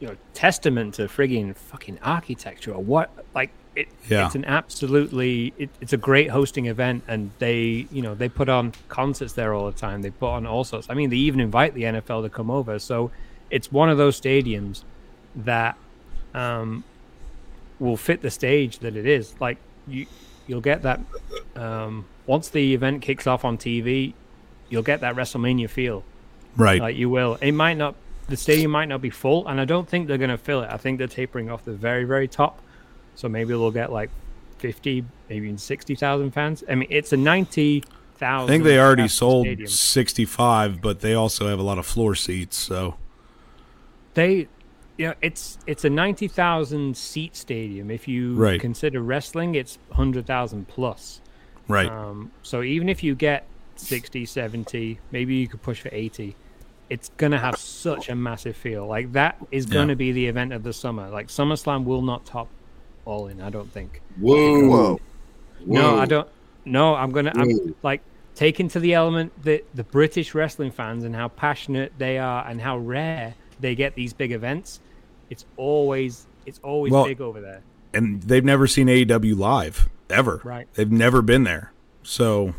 [0.00, 4.26] you know testament to frigging fucking architecture or what like it, Yeah.
[4.26, 8.48] it's an absolutely it, it's a great hosting event and they you know they put
[8.48, 11.40] on concerts there all the time they put on all sorts i mean they even
[11.40, 13.10] invite the nfl to come over so
[13.50, 14.84] it's one of those stadiums
[15.34, 15.76] that
[16.34, 16.84] um
[17.78, 19.58] will fit the stage that it is like
[19.88, 20.06] you
[20.46, 21.00] you'll get that
[21.56, 24.12] um once the event kicks off on tv
[24.68, 26.02] you'll get that wrestlemania feel
[26.54, 26.82] Right.
[26.82, 27.38] like you will.
[27.40, 27.94] It might not.
[28.28, 30.68] The stadium might not be full, and I don't think they're going to fill it.
[30.70, 32.60] I think they're tapering off the very, very top.
[33.14, 34.10] So maybe they'll get like
[34.58, 36.64] fifty, maybe even sixty thousand fans.
[36.68, 37.84] I mean, it's a ninety
[38.20, 39.68] I think they already sold stadium.
[39.68, 42.56] 65, but they also have a lot of floor seats.
[42.56, 42.94] So
[44.14, 44.46] They,
[44.96, 47.90] you know, it's it's a ninety thousand seat stadium.
[47.90, 48.60] If you Right.
[48.60, 51.20] consider wrestling, it's hundred thousand plus.
[51.68, 51.90] right.
[51.90, 53.46] Um, so even if you get
[53.76, 56.36] 60, 70, maybe you could push for 80,
[56.90, 58.86] it's going to have such a massive feel.
[58.86, 59.72] Like that is Yeah.
[59.74, 61.08] going to be the event of the summer.
[61.08, 62.48] Like SummerSlam will not top
[63.04, 64.00] All In, I don't think.
[64.18, 64.68] Whoa.
[64.68, 65.00] Whoa.
[65.66, 66.28] No, I don't.
[66.64, 68.02] No, I'm going to, I'm like,
[68.34, 72.60] take into the element that the British wrestling fans and how passionate they are and
[72.60, 74.80] how rare they get these big events.
[75.30, 77.62] It's always, it's always Well- big over there.
[77.94, 80.40] and they've never seen AEW live ever.
[80.44, 80.66] Right.
[80.74, 81.72] They've never been there.
[82.02, 82.54] So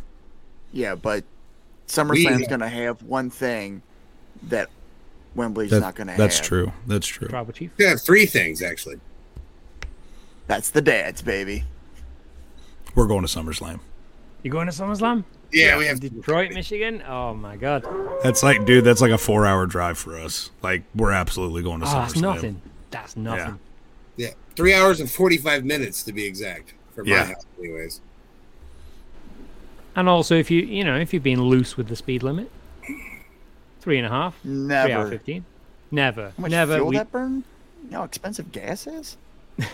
[0.71, 1.23] Yeah, but
[1.88, 3.82] SummerSlam's We- going to have one thing
[4.43, 4.69] that
[5.36, 6.19] Wembley's that- not going to have.
[6.19, 6.71] that's true.
[6.88, 7.27] That's true.
[7.29, 7.71] Tribal Chief.
[7.77, 8.99] You have three things actually.
[10.47, 11.63] That's the dads, baby.
[12.95, 13.79] We're going to SummerSlam.
[14.43, 15.23] You going to SummerSlam?
[15.51, 17.01] Yeah, we have Detroit, Michigan?
[17.08, 17.86] Oh my God.
[18.23, 20.49] That's like, dude, that's like a four hour drive for us.
[20.62, 22.21] Like, we're absolutely going to Oh, that's SummerSlam.
[22.21, 22.62] nothing.
[22.91, 23.60] That's nothing.
[24.17, 28.01] yeah three hours and forty five minutes to be exact for my house, anyways.
[29.95, 32.51] And also, if you you know if you've been loose with the speed limit,
[33.79, 35.10] three and a half, three hour Never.
[35.10, 35.45] fifteen,
[35.91, 36.75] never, How much never.
[36.75, 37.43] fuel we- that burn?
[37.86, 39.17] You know how expensive gas is?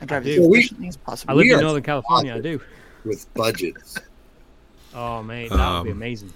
[0.00, 0.30] I drive do.
[0.32, 2.34] as Well, we- efficiently as I live we in Northern California.
[2.34, 2.60] I do.
[3.04, 3.98] With budgets.
[4.98, 6.32] Oh man, that would be Um, amazing.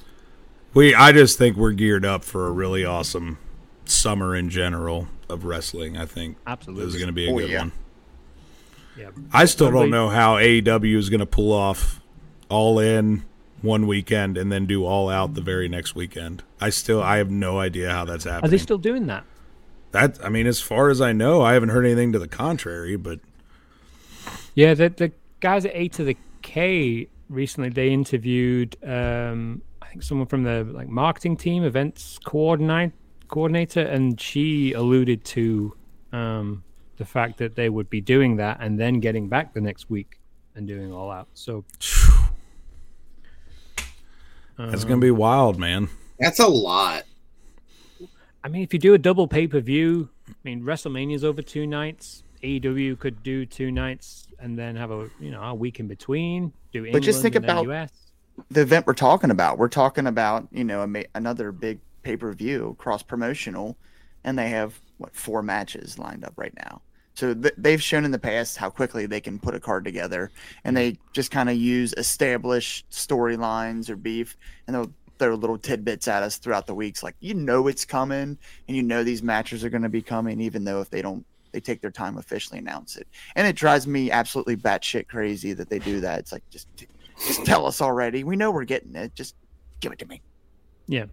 [0.75, 3.39] We, I just think we're geared up for a really awesome
[3.87, 5.97] summer in general of wrestling.
[5.97, 6.85] I think Absolutely.
[6.85, 7.59] this is going to be a Oh, good yeah.
[7.61, 7.73] one.
[8.99, 9.09] Yeah.
[9.33, 12.03] I still don't know how AEW is going to pull off
[12.51, 13.25] all in
[13.63, 16.43] one weekend and then do all out the very next weekend.
[16.61, 18.45] I still, I have no idea how that's happening.
[18.49, 19.25] Are they still doing that?
[19.93, 22.97] that, I mean, as far as I know, I haven't heard anything to the contrary.
[22.97, 23.21] But
[24.55, 30.03] Yeah, the the guys at A to the K recently they interviewed um I think
[30.03, 32.93] someone from the like marketing team, events coordinate
[33.29, 35.77] coordinator, and she alluded to
[36.13, 36.63] um
[36.97, 40.21] the fact that they would be doing that and then getting back the next week
[40.55, 41.29] and doing all out.
[41.33, 41.65] So
[44.59, 45.89] it's going to be wild, man.
[46.19, 47.05] That's a lot.
[48.45, 51.67] I mean, if you do a double pay per view, I mean, WrestleMania's over two
[51.67, 52.23] nights.
[52.43, 56.53] AEW could do two nights and then have a you know a week in between.
[56.73, 57.91] Do England But just think about- US.
[58.51, 59.59] the event we're talking about.
[59.59, 63.77] We're talking about you know a, another big pay per view cross promotional,
[64.25, 66.83] and they have what four matches lined up right now.
[67.15, 70.31] So th- they've shown in the past how quickly they can put a card together,
[70.65, 71.03] and they mm-hmm.
[71.13, 76.39] just kind of use established storylines or beef, and they'll throw little tidbits at us
[76.39, 77.03] throughout the weeks.
[77.03, 80.41] Like you know it's coming, and you know these matches are going to be coming,
[80.41, 81.25] even though if they don't.
[81.53, 85.69] They take their time officially announce it, and it drives me absolutely batshit crazy that
[85.69, 86.19] they do that.
[86.21, 86.69] It's like just
[87.27, 88.25] just tell us already.
[88.25, 89.15] We know we're getting it.
[89.15, 89.35] Just
[89.81, 90.23] give it to me.
[90.87, 91.07] Yeah.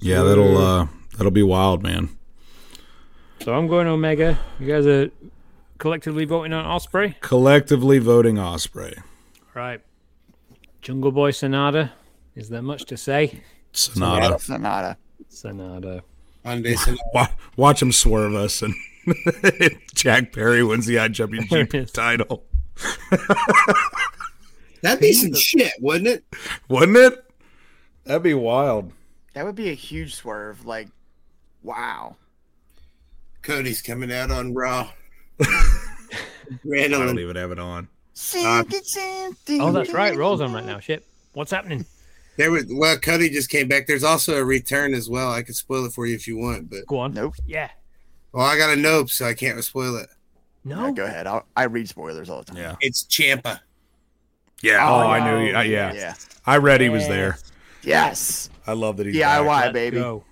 [0.00, 2.10] Yeah, that'll uh, that'll be wild, man.
[3.40, 4.38] So I'm going Omega.
[4.58, 5.10] You guys are
[5.78, 7.18] collectively voting on Ospreay.
[7.20, 9.00] Collectively voting Ospreay,
[9.54, 9.80] Right.
[10.82, 11.92] Jungle Boy Sonata.
[12.34, 13.42] Is there much to say?
[13.72, 14.38] Sonata.
[14.38, 14.96] Sonata.
[15.28, 15.88] Sonata.
[15.88, 16.02] Hyundai
[16.44, 16.96] Sonata.
[17.14, 18.74] Wa- Watch him swerve us, and
[19.94, 22.44] Jack Perry wins the IWGP title.
[24.82, 26.24] That'd be some shit, wouldn't it?
[26.68, 27.24] Wouldn't it?
[28.04, 28.92] That'd be wild.
[29.34, 30.64] That would be a huge swerve.
[30.66, 30.88] Like,
[31.62, 32.16] wow.
[33.42, 34.90] Cody's coming out on Raw.
[35.40, 37.88] I don't even have it on.
[38.36, 38.64] Uh,
[39.50, 40.16] oh, that's right.
[40.16, 40.80] Raw's on right now.
[40.80, 41.04] Shit.
[41.34, 41.84] What's happening?
[42.38, 43.86] There was well, Cody just came back.
[43.86, 45.30] There's also a return as well.
[45.30, 47.12] I could spoil it for you if you want, but Go on.
[47.12, 47.34] Nope.
[47.46, 47.68] Yeah.
[48.32, 50.08] well, I got a nope, so I can't spoil it.
[50.64, 50.86] No.
[50.86, 51.26] Yeah, go ahead.
[51.26, 52.56] I'll, I read spoilers all the time.
[52.56, 52.76] Yeah.
[52.80, 53.60] It's Ciampa.
[54.62, 54.78] Yeah.
[54.88, 55.24] Oh, Oh, I wow.
[55.40, 55.46] knew.
[55.56, 55.92] Uh, yeah, yeah.
[55.94, 56.14] Yeah.
[56.46, 57.38] I read he was there.
[57.82, 58.50] Yes.
[58.66, 59.46] I love that he's DIY, back.
[59.46, 59.96] Let's baby.
[59.98, 60.24] go.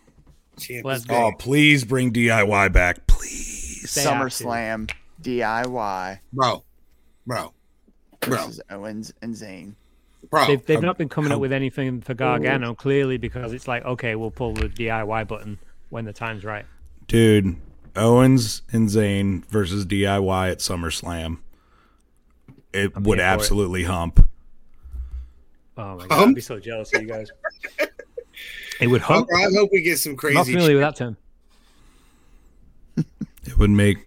[0.59, 1.17] Ciampa's Let's back.
[1.23, 3.93] Oh, please bring DIY back, please.
[3.95, 4.05] They.
[4.05, 4.91] SummerSlam
[5.23, 6.65] DIY bro,
[7.27, 7.53] bro,
[8.21, 9.75] bro, versus Owens and Zayn.
[10.31, 10.47] Bro.
[10.47, 13.67] They've, they've how- not been coming how- up with anything for Gargano, clearly, because it's
[13.69, 15.59] like, okay, we'll pull the DIY button
[15.91, 16.65] when the time's right.
[17.07, 17.57] Dude,
[17.95, 21.39] Owens and Zayn versus DIY at SummerSlam.
[22.73, 23.35] It would here for it.
[23.35, 24.27] absolutely hump.
[25.79, 26.29] Oh my god, Um?
[26.31, 27.31] I'd be so jealous of you guys.
[28.79, 29.27] It would hump.
[29.35, 30.53] I hope we get some I'm not crazy.
[30.53, 31.17] familiar with that term.
[33.47, 34.07] It would make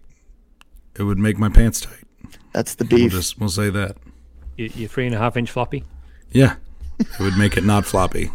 [0.96, 2.04] it would make my pants tight.
[2.52, 3.10] That's the We'll beef.
[3.12, 3.96] just we'll say that.
[4.56, 5.82] You, you're three and a half inch floppy.
[6.32, 6.56] Yeah.
[6.98, 8.30] It would make it not floppy.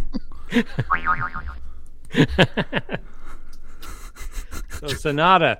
[4.79, 5.59] So Sanada,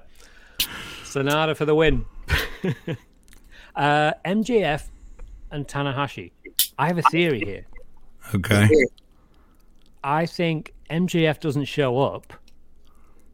[1.03, 2.05] Sanada for the win.
[3.75, 4.83] uh, MJF
[5.51, 6.31] and Tanahashi.
[6.77, 7.65] I have a theory here.
[8.33, 8.67] Okay.
[10.03, 12.33] I think MJF doesn't show up.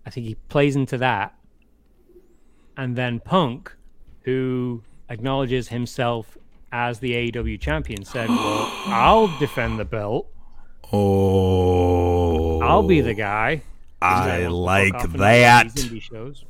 [0.06, 1.36] I think he plays into that.
[2.78, 3.76] And then Punk,
[4.22, 6.38] who acknowledges himself
[6.72, 10.28] as the AEW champion, said, Well, I'll defend the belt.
[10.94, 13.62] Oh I'll be the guy.
[14.02, 15.74] I Wants like off and do that.
[15.74, 16.46] these indie shows.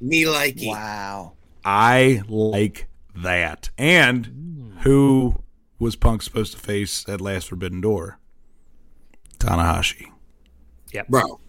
[0.00, 0.68] Me likey.
[0.68, 1.32] Wow.
[1.64, 3.70] I like that.
[3.76, 5.42] And who
[5.78, 8.18] was Punk supposed to face at Last Forbidden Door?
[9.38, 10.06] Tanahashi.
[10.92, 11.08] Yep.
[11.08, 11.40] Bro.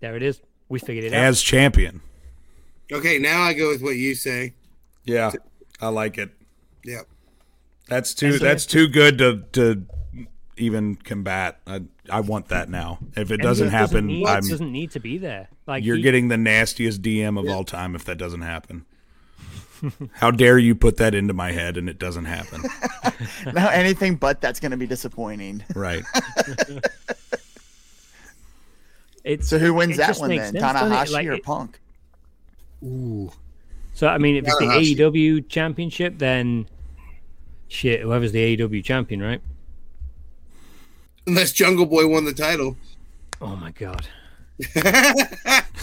[0.00, 0.40] There it is.
[0.68, 1.24] We figured it out.
[1.24, 2.00] As champion.
[2.92, 4.54] Okay, now I go with what you say.
[5.04, 5.32] Yeah.
[5.80, 6.30] I like it.
[6.84, 7.06] Yep.
[7.88, 9.86] That's too And- that's too good to to
[10.56, 11.58] even combat.
[11.66, 12.98] I I want that now.
[13.16, 15.48] If it doesn't MJF happen, need, I'm doesn't need to be there.
[15.66, 18.84] Like you're he- getting the nastiest DM of all time if that doesn't happen.
[20.12, 22.62] How dare you put that into my head and it doesn't happen?
[23.54, 25.64] Now anything but that's going to be disappointing.
[25.74, 26.04] Right.
[29.24, 30.52] It's, So who wins that one then?
[30.52, 30.94] sense, doesn't it?
[30.94, 31.78] Tanahashi Like, or it- Punk?
[34.00, 36.66] So I mean, if it's the AEW championship, then
[37.68, 39.42] shit, whoever's the AEW champion, right?
[41.26, 42.78] Unless Jungle Boy won the title.
[43.42, 44.06] Oh my god.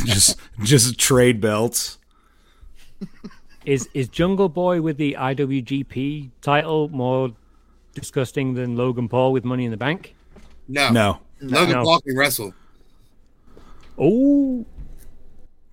[0.03, 1.99] just just trade belts.
[3.65, 7.35] Is is Jungle Boy with the IWGP title more
[7.93, 10.15] disgusting than Logan Paul with Money in the Bank?
[10.67, 10.89] No.
[10.89, 11.19] No.
[11.39, 11.83] Logan No.
[11.83, 12.51] Paul can wrestle.
[13.95, 14.65] Oh,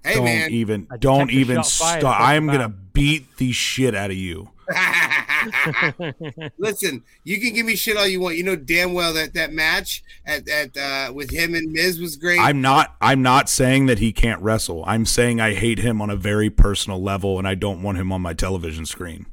[0.05, 0.51] Hey don't man.
[0.51, 2.21] even A don't even shot stop.
[2.21, 4.51] I'm gonna beat the shit out of you.
[6.59, 8.37] Listen, you can give me shit all you want.
[8.37, 12.17] You know damn well that that match at at uh, with him and Miz was
[12.17, 12.39] great.
[12.39, 14.85] I'm not I'm not saying that he can't wrestle.
[14.87, 18.13] I'm saying I hate him on a very personal level and I don't want him
[18.13, 19.27] on my television screen.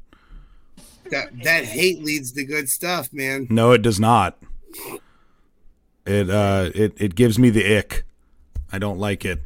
[1.12, 3.48] that that hate leads to good stuff, man.
[3.50, 4.38] No, it does not.
[6.06, 8.04] It uh it, it gives me the ick.
[8.72, 9.42] I don't like it.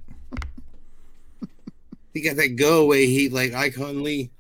[2.16, 4.32] He got that go away heat like Icon Lee.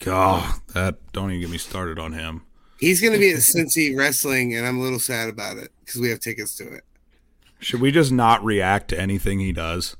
[0.00, 2.42] God, that don't even get me started on him.
[2.80, 6.08] He's gonna be at Cincy Wrestling, and I'm a little sad about it because we
[6.10, 6.84] have tickets to it.
[7.60, 9.96] Should we just not react to anything he does?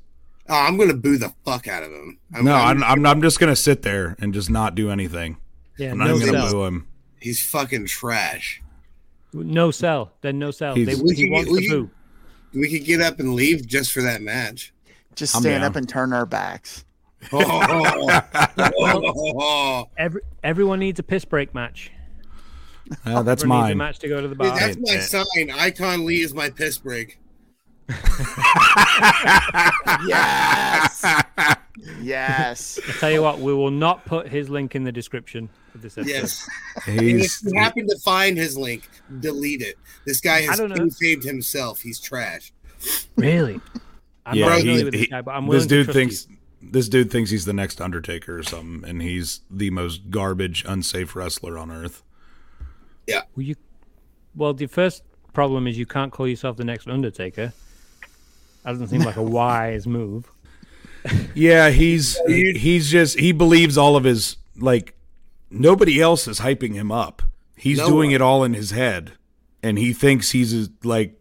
[0.48, 2.18] Oh, I'm gonna boo the fuck out of him.
[2.34, 5.36] I'm, No, I'm- I'm I'm, I'm just gonna sit there and just not do anything.
[5.76, 6.52] yeah, I'm not no even gonna sell.
[6.52, 6.86] boo him.
[7.20, 8.62] he's fucking trash.
[9.34, 10.12] No sell.
[10.22, 10.74] Then no sell.
[10.74, 11.90] They, He's- We he can- wants we to can- boo.
[12.54, 14.72] We could get up and leave just for that match.
[15.18, 15.70] Just I'm stand down.
[15.70, 16.84] up and turn our backs.
[17.32, 17.40] Oh,
[19.36, 21.90] oh, Every everyone needs a piss break match.
[23.04, 23.76] Uh, that's Everyone needs a mine.
[23.78, 24.58] match to go to the Dude, bar.
[24.58, 25.50] that's my sign.
[25.50, 27.18] Icon Lee is my piss break.
[30.06, 31.04] Yes.
[32.00, 32.78] yes.
[32.88, 35.98] I tell you what, we will not put his link in the description of this
[35.98, 36.12] episode.
[36.12, 36.48] Yes.
[36.86, 38.88] And if He's you happen to find his link,
[39.20, 39.76] delete it.
[40.06, 41.80] This guy has I saved himself.
[41.80, 42.52] He's trash.
[43.16, 43.60] Really?
[44.28, 44.46] I'm yeah.
[44.46, 46.26] not He, familiar with this he- guy, but I'm this dude to trust thinks
[46.60, 51.14] this dude thinks he's the next Undertaker or something, and he's the most garbage, unsafe
[51.14, 52.02] wrestler on earth.
[53.06, 53.22] Yeah.
[53.36, 53.54] Well, you.
[54.34, 57.52] Well, the first problem is you can't call yourself the next Undertaker.
[58.64, 60.30] That doesn't seem like a wise move.
[61.34, 64.94] Yeah, he's he's just he believes all of his like
[65.50, 67.22] nobody else is hyping him up.
[67.56, 68.14] He's No doing one.
[68.16, 69.12] it all in his head,
[69.62, 71.17] and he thinks he's like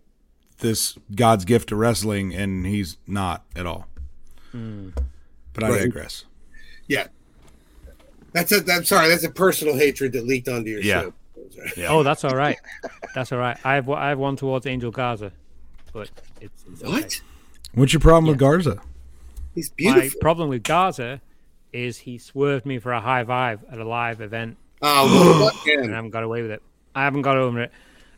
[0.59, 3.87] this God's gift to wrestling, and he's not at all.
[4.51, 5.81] But I Right.
[5.83, 6.25] digress.
[6.87, 7.07] Yeah.
[8.33, 8.63] That's a.
[8.71, 9.07] I'm sorry.
[9.09, 11.01] That's a personal hatred that leaked onto your Yeah.
[11.03, 11.13] show.
[11.75, 11.87] Yeah.
[11.89, 12.57] Oh, that's all right.
[13.15, 13.57] That's all right.
[13.63, 15.31] I have I have one towards Angel Garza,
[15.93, 16.09] but
[16.41, 16.91] it's, it's okay.
[16.91, 17.21] What?
[17.73, 18.79] What's your problem with Garza?
[19.55, 20.19] He's My beautiful.
[20.19, 21.21] problem with Garza
[21.73, 25.95] is he swerved me for a high vibe at a live event, Oh, and I
[25.95, 26.61] haven't got away with it.
[26.95, 27.71] I haven't got over it.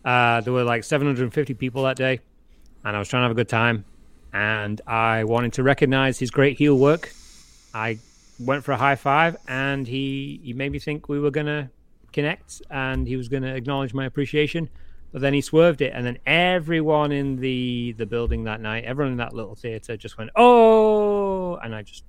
[0.03, 2.19] Uh, there were like 750 people that day,
[2.83, 3.85] and I was trying to have a good time,
[4.33, 7.11] and I wanted to recognize his great heel work.
[7.73, 7.99] I
[8.39, 11.69] went for a high five, and he he made me think we were gonna
[12.13, 14.69] connect, and he was gonna acknowledge my appreciation,
[15.11, 19.11] But then he swerved it, and then everyone in the the building that night, everyone
[19.13, 22.03] in that little theater, just went, "Oh!" And I just,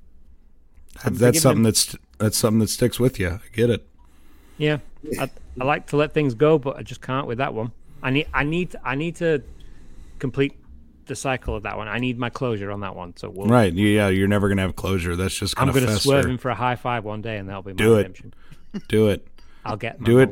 [1.04, 1.64] I'm that's something him.
[1.64, 3.28] that's that's something that sticks with you.
[3.30, 3.86] I get it.
[4.58, 4.78] yeah,
[5.18, 7.72] I, I like to let things go, but I just can't with that one.
[8.02, 9.42] I need, I need, I need to
[10.20, 10.56] complete
[11.06, 11.88] the cycle of that one.
[11.88, 13.16] I need my closure on that one.
[13.16, 13.72] So we'll, Right?
[13.72, 15.16] Yeah, you're never gonna have closure.
[15.16, 16.00] That's just I'm gonna going fester.
[16.08, 17.98] swerve him for a high five one day, and that'll be my Do it.
[17.98, 18.34] redemption.
[18.88, 19.26] Do it.
[19.64, 20.30] I'll get my Do it.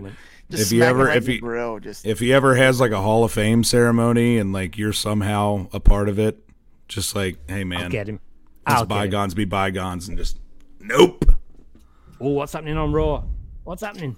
[0.51, 2.93] Just If you ever- if in the you- grill, just If he ever has like
[2.93, 6.39] a Hall of Fame ceremony and like you're somehow a part of it,
[6.87, 8.21] just like, hey man, Get him.
[8.67, 8.99] let's I'll get him.
[9.11, 10.39] bygones be bygones, and just
[10.81, 11.25] nope.
[12.21, 13.25] Oh, what's happening on Raw?
[13.65, 14.17] What's happening?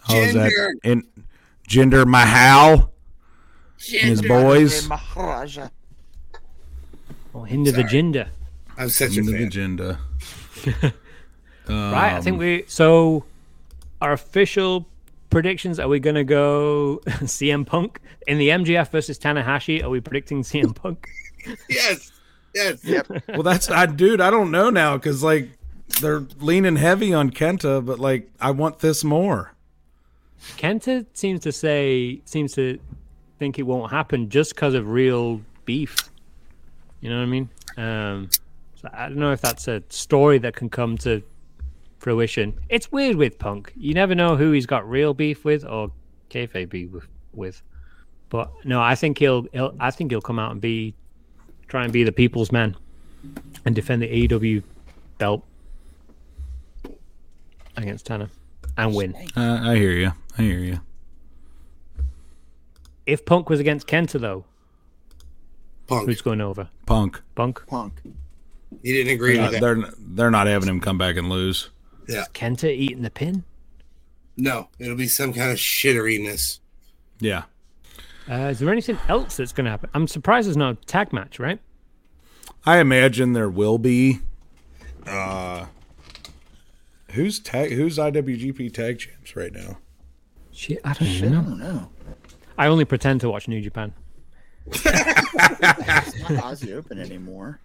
[0.00, 0.50] How's that?
[0.52, 0.70] Jinder.
[0.84, 1.02] In
[1.68, 2.92] Jinder Mahal
[3.92, 4.88] and his boys.
[4.88, 5.68] Maharaja.
[7.34, 7.90] Oh, hinder the Sorry.
[7.90, 8.28] ginger.
[8.76, 9.46] I'm such a Into the fan.
[9.46, 9.98] agenda.
[10.82, 10.92] right.
[11.68, 12.64] I Um, think we.
[12.68, 13.24] So,
[14.00, 14.86] our official
[15.30, 19.82] predictions: Are we going to go CM Punk in the MJF versus Tanahashi?
[19.82, 21.06] Are we predicting CM Punk?
[21.68, 22.10] Yes,
[22.54, 22.78] yes.
[23.28, 24.20] Well, that's I, dude.
[24.20, 25.50] I don't know now because like
[26.00, 29.54] they're leaning heavy on Kenta, but like I want this more.
[30.56, 32.78] Kenta seems to say seems to
[33.38, 35.96] think it won't happen just because of real beef.
[37.00, 37.48] You know what I mean?
[37.76, 38.30] Um,
[38.74, 41.22] so I don't know if that's a story that can come to
[41.98, 42.58] fruition.
[42.68, 43.72] It's weird with Punk.
[43.76, 45.90] You never know who he's got real beef with or
[46.30, 46.90] kayfabe beef
[47.32, 47.62] with-.
[48.28, 49.74] But no, I think he'll, he'll.
[49.80, 50.94] I think he'll come out and be
[51.66, 52.76] try and be the people's man
[53.64, 54.62] and defend the AEW
[55.18, 55.42] belt
[57.76, 58.28] against Tanner
[58.76, 59.14] and win.
[59.36, 60.12] Uh, I hear you.
[60.36, 60.80] I hear you.
[63.08, 64.44] If Punk was against Kenta though,
[65.86, 66.06] Punk.
[66.06, 66.68] who's going over?
[66.86, 67.20] Punk.
[67.34, 67.66] Punk.
[67.66, 67.94] Punk.
[68.82, 69.60] He didn't agree Uh, with that.
[69.62, 71.70] they're they're not having him come back and lose.
[72.06, 72.24] Yeah.
[72.34, 73.44] Kenta eating the pin.
[74.36, 76.58] No, it'll be some kind of shitteriness.
[77.18, 77.44] Yeah.
[78.30, 79.88] Uh, is there anything else that's going to happen?
[79.94, 81.58] I'm surprised there's no tag match, right?
[82.66, 84.20] I imagine there will be.
[85.06, 85.64] Uh,
[87.12, 87.72] who's tag?
[87.72, 89.78] Who's IWGP tag champs right now?
[90.52, 91.88] Shit, I don't even I don't know.
[92.58, 93.94] I only pretend to watch New Japan.
[94.70, 97.58] It's not Aussie Open anymore.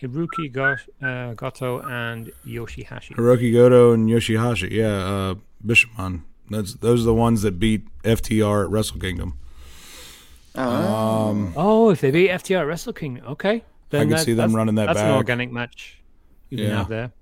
[0.00, 3.14] Hirooki Gosh, uh, Goto and Yoshihashi.
[3.14, 4.70] Hirooki Goto and Yoshihashi.
[4.70, 6.22] Yeah, uh, Bishamon.
[6.50, 9.38] That's those are the ones that beat FTR at Wrestle Kingdom.
[10.54, 13.62] Oh, Oh, if they beat FTR at Wrestle Kingdom, okay.
[13.90, 15.16] Then could that- see them running that That's an back.
[15.16, 15.98] organic match
[16.50, 16.76] you can Yeah.
[16.78, 17.12] have there.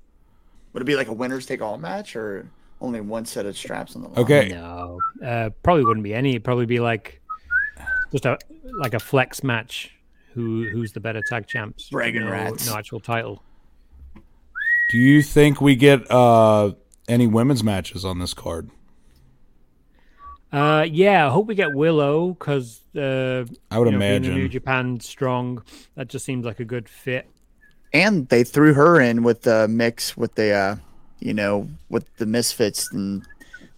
[0.72, 2.48] would it be like a winners take all match or
[2.80, 4.18] only one set of straps on the line?
[4.18, 4.48] Okay.
[4.48, 6.30] No, uh, probably wouldn't be any.
[6.30, 7.20] It'd probably be like
[8.12, 9.92] just a like a flex match.
[10.34, 11.90] Who who's the better tag champs?
[11.90, 12.66] Bragging no, rats.
[12.66, 13.42] No actual title.
[14.90, 16.72] Do you think we get uh,
[17.08, 18.70] any women's matches on this card?
[20.52, 24.30] Uh, yeah, I hope we get Willow because uh, I would you know, being New
[24.30, 24.50] imagine.
[24.50, 25.62] Japan strong.
[25.94, 27.28] That just seems like a good fit.
[27.92, 30.76] And they threw her in with the mix with the, uh,
[31.20, 33.22] you know, with the Misfits, and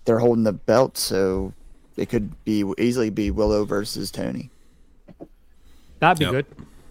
[0.04, 1.52] they're holding the belt, so
[1.96, 4.50] it could be easily be Willow versus Toni.
[5.98, 6.32] That'd be Yep.
[6.32, 6.46] good.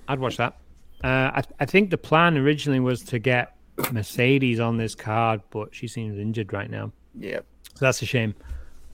[0.08, 0.58] I'd watch that.
[1.04, 3.56] Uh, I, I think the plan originally was to get
[3.91, 7.45] Mercedes on this card, but she seems injured right now, Yep.
[7.76, 8.36] so that's a shame.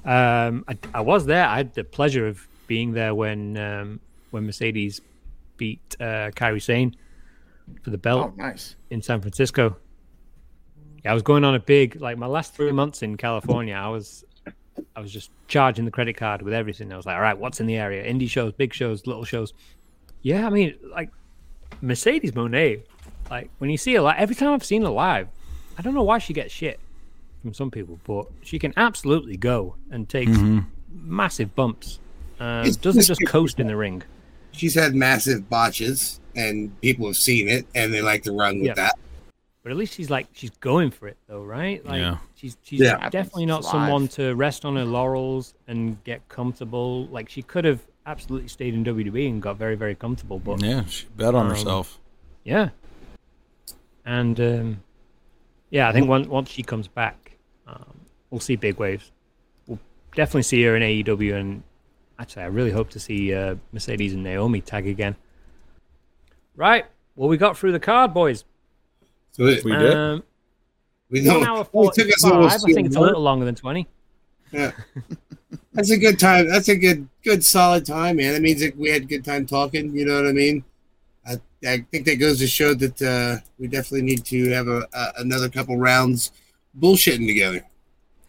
[0.06, 1.46] Um, I, I was there.
[1.46, 4.00] I had the pleasure of being there when um,
[4.32, 5.02] when Mercedes
[5.58, 6.96] beat uh, Kairi Sane
[7.82, 8.32] for the belt.
[8.38, 8.76] Oh, nice.
[8.90, 9.76] in San Francisco.
[11.08, 13.76] Yeah, I was going on a big like my last three months in California.
[13.76, 14.26] I was
[14.94, 16.92] I was just charging the credit card with everything.
[16.92, 18.04] I was like, all right, what's in the area?
[18.04, 19.54] Indie shows, big shows, little shows.
[20.22, 21.10] Yeah, I mean, like
[21.80, 22.82] Mercedes Moné.
[23.32, 25.30] Like when you see her, like every time I've seen her live,
[25.78, 26.78] I don't know why she gets shit
[27.42, 30.38] from some people, but she can absolutely go and takes
[30.94, 32.00] massive bumps.
[32.38, 34.04] Uh, It's doesn't just- just coast in the ring.
[34.52, 38.68] She's had massive botches, and people have seen it, and they like to run with
[38.68, 38.74] Yeah.
[38.74, 39.00] that.
[39.68, 41.86] But at least she's like she's going for it though, right?
[41.86, 42.20] Like Yeah.
[42.36, 43.10] she's she's Yeah.
[43.10, 43.72] definitely not live.
[43.72, 47.08] someone to rest on her laurels and get comfortable.
[47.08, 50.70] Like she could have absolutely stayed in WWE and got very very comfortable, but yeah,
[50.70, 52.00] Yeah, she bet on Um, herself.
[52.46, 52.70] Yeah.
[54.06, 54.84] And um,
[55.70, 57.34] yeah, I think once once she comes back,
[57.68, 58.00] um,
[58.30, 59.12] we'll see big waves.
[59.68, 59.80] We'll
[60.16, 61.62] definitely see her in AEW, and
[62.20, 65.18] actually, I really hope to see uh, Mercedes and Naomi tag again.
[66.56, 66.86] Right,
[67.18, 68.46] well, we got through the card, boys.
[69.38, 69.94] So We did.
[69.94, 70.24] Um,
[71.10, 71.48] we one don't.
[71.48, 72.32] hour it took us 45.
[72.34, 73.88] almost I think it's a little longer than twenty.
[74.52, 74.72] Yeah.
[75.74, 76.50] That's a good time.
[76.50, 78.34] That's a good, good, solid time, man.
[78.34, 79.96] That means that we had a good time talking.
[79.96, 80.64] You know what I mean?
[81.26, 81.34] I,
[81.66, 85.14] I think that goes to show that uh, we definitely need to have a, a
[85.20, 86.32] another couple rounds
[86.80, 87.64] bullshitting together.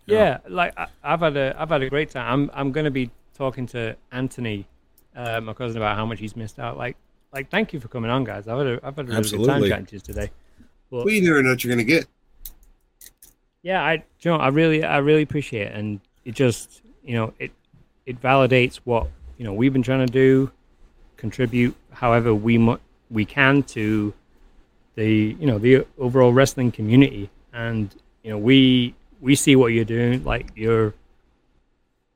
[0.04, 2.26] Yeah, like I, I've had a I've had a great time.
[2.30, 4.66] I'm I'm going to be talking to Anthony,
[5.16, 6.76] uh, my cousin, about how much he's missed out.
[6.76, 6.96] Like,
[7.32, 8.46] like thank you for coming on, guys.
[8.46, 9.68] I've had a, I've had a really good time Absolutely.
[9.70, 10.30] chatting to you today.
[10.90, 12.06] But, Well, you never know what you're gonna get.
[13.62, 17.32] yeah, I, you know, I really, I really appreciate it, and it just, you know,
[17.38, 17.50] it,
[18.06, 20.50] it validates what you know we've been trying to do,
[21.16, 22.78] contribute however we mu-
[23.10, 24.12] we can to
[24.94, 29.84] the, you know, the overall wrestling community, and you know, we we see what you're
[29.84, 30.24] doing.
[30.24, 30.94] Like you're,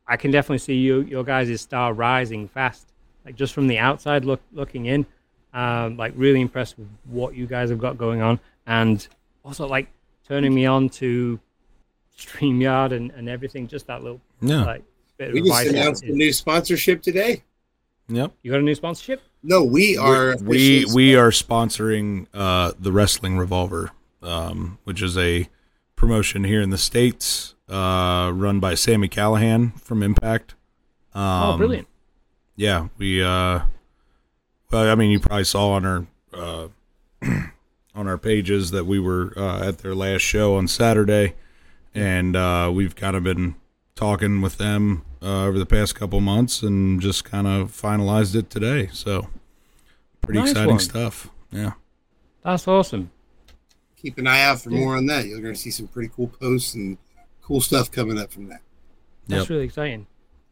[0.07, 2.87] I can definitely see you, your guys' star rising fast.
[3.25, 5.07] Like just from the outside look looking in,
[5.55, 9.07] um, like really impressed with what you guys have got going on, and
[9.45, 9.89] also like
[10.27, 11.39] turning me on to
[12.17, 13.67] StreamYard and, and everything.
[13.67, 14.65] Just that little Yeah.
[14.65, 14.83] like
[15.17, 15.69] bit of We just advice.
[15.75, 17.43] announced a new sponsorship today.
[18.09, 18.33] Yep.
[18.43, 19.23] You got a new sponsorship?
[19.43, 23.91] No, we are we officially- we are sponsoring uh, the Wrestling Revolver,
[24.23, 25.49] um, which is a
[25.97, 30.55] promotion here in the states, uh, run by Sami Callihan from Impact.
[31.15, 31.23] Um,
[31.55, 31.89] oh, brilliant!
[32.57, 33.23] Yeah, we.
[33.23, 33.63] Uh,
[34.71, 36.69] well, I mean, you probably saw on our uh,
[37.95, 41.35] on our pages that we were uh, at their last show on Saturday,
[41.95, 43.55] and uh, we've kind of been
[43.95, 48.49] talking with them uh, over the past couple months, and just kind of finalized it
[48.51, 48.89] today.
[48.93, 49.29] So,
[50.21, 50.79] pretty Nice exciting one.
[50.81, 51.29] stuff.
[51.51, 51.73] Yeah.
[52.43, 53.11] That's awesome.
[53.97, 55.27] keep an eye out for more on that.
[55.27, 56.99] You're going to see some pretty cool posts and
[57.43, 58.61] cool stuff coming up from that.
[59.29, 59.51] That's Yep.
[59.51, 60.07] really exciting.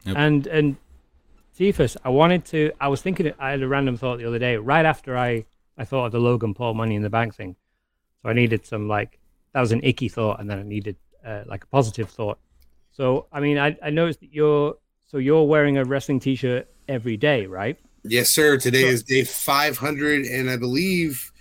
[0.05, 0.15] Yep.
[0.17, 0.75] And and
[1.59, 2.71] Ceefus, I wanted to.
[2.79, 3.33] I was thinking.
[3.39, 5.45] I had a random thought the other day, right after I
[5.77, 7.55] I thought of the Logan Paul Money in the Bank thing.
[8.21, 9.19] So I needed some like
[9.53, 10.95] that was an icky thought, and then I needed
[11.25, 12.37] uh, like a positive thought.
[12.91, 14.75] So I mean, I I noticed that you're
[15.07, 17.77] so you're wearing a wrestling T-shirt every day, right?
[18.03, 18.57] Yes, sir.
[18.57, 21.31] Today So- is day 500, and I believe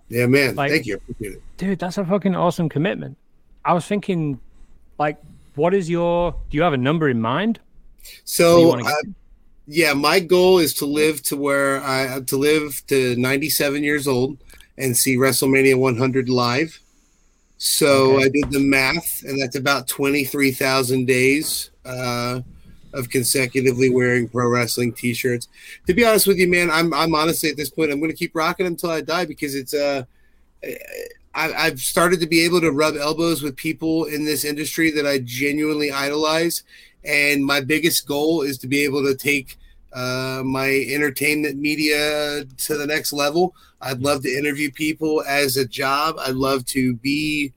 [0.09, 1.43] yeah, man, like- thank you, appreciate it.
[1.59, 1.79] dude.
[1.79, 3.17] That's a fucking awesome commitment.
[3.65, 4.41] I was thinking,
[4.99, 5.19] like,
[5.55, 6.33] what is your?
[6.51, 7.59] Do you have a number in mind?
[7.59, 8.93] What do you So, uh,
[9.67, 14.37] yeah, my goal is to live to where I to live to 97 years old
[14.79, 16.81] and see WrestleMania 100 live.
[17.59, 18.25] So Okay.
[18.25, 22.41] I did the math, and that's about 23,000 days uh,
[22.93, 25.49] of consecutively wearing pro wrestling T-shirts.
[25.87, 28.17] To be honest with you, man, I'm I'm honestly at this point I'm going to
[28.17, 30.05] keep rocking them until I die because it's uh.
[31.37, 35.05] I, I've started to be able to rub elbows with people in this industry that
[35.05, 36.63] I genuinely idolize,
[37.05, 39.59] and my biggest goal is to be able to take
[39.93, 43.55] uh, my entertainment media to the next level.
[43.85, 46.17] I'd love to interview people as a job.
[46.19, 47.53] I'd love to be,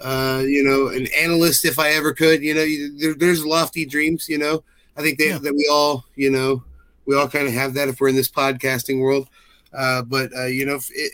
[0.00, 2.42] uh, you know, an analyst if I ever could.
[2.42, 2.66] You know,
[2.98, 4.28] there, there's lofty dreams.
[4.28, 4.64] You know,
[4.96, 5.38] I think that, Yeah.
[5.38, 6.64] that we all, you know,
[7.06, 9.28] we all kind of have that if we're in this podcasting world.
[9.72, 11.12] Uh, but uh, you know, if it,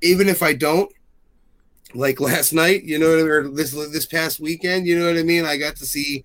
[0.00, 0.90] even if I don't,
[1.94, 5.44] like last night, you know, or this this past weekend, you know what I mean.
[5.44, 6.24] I got to see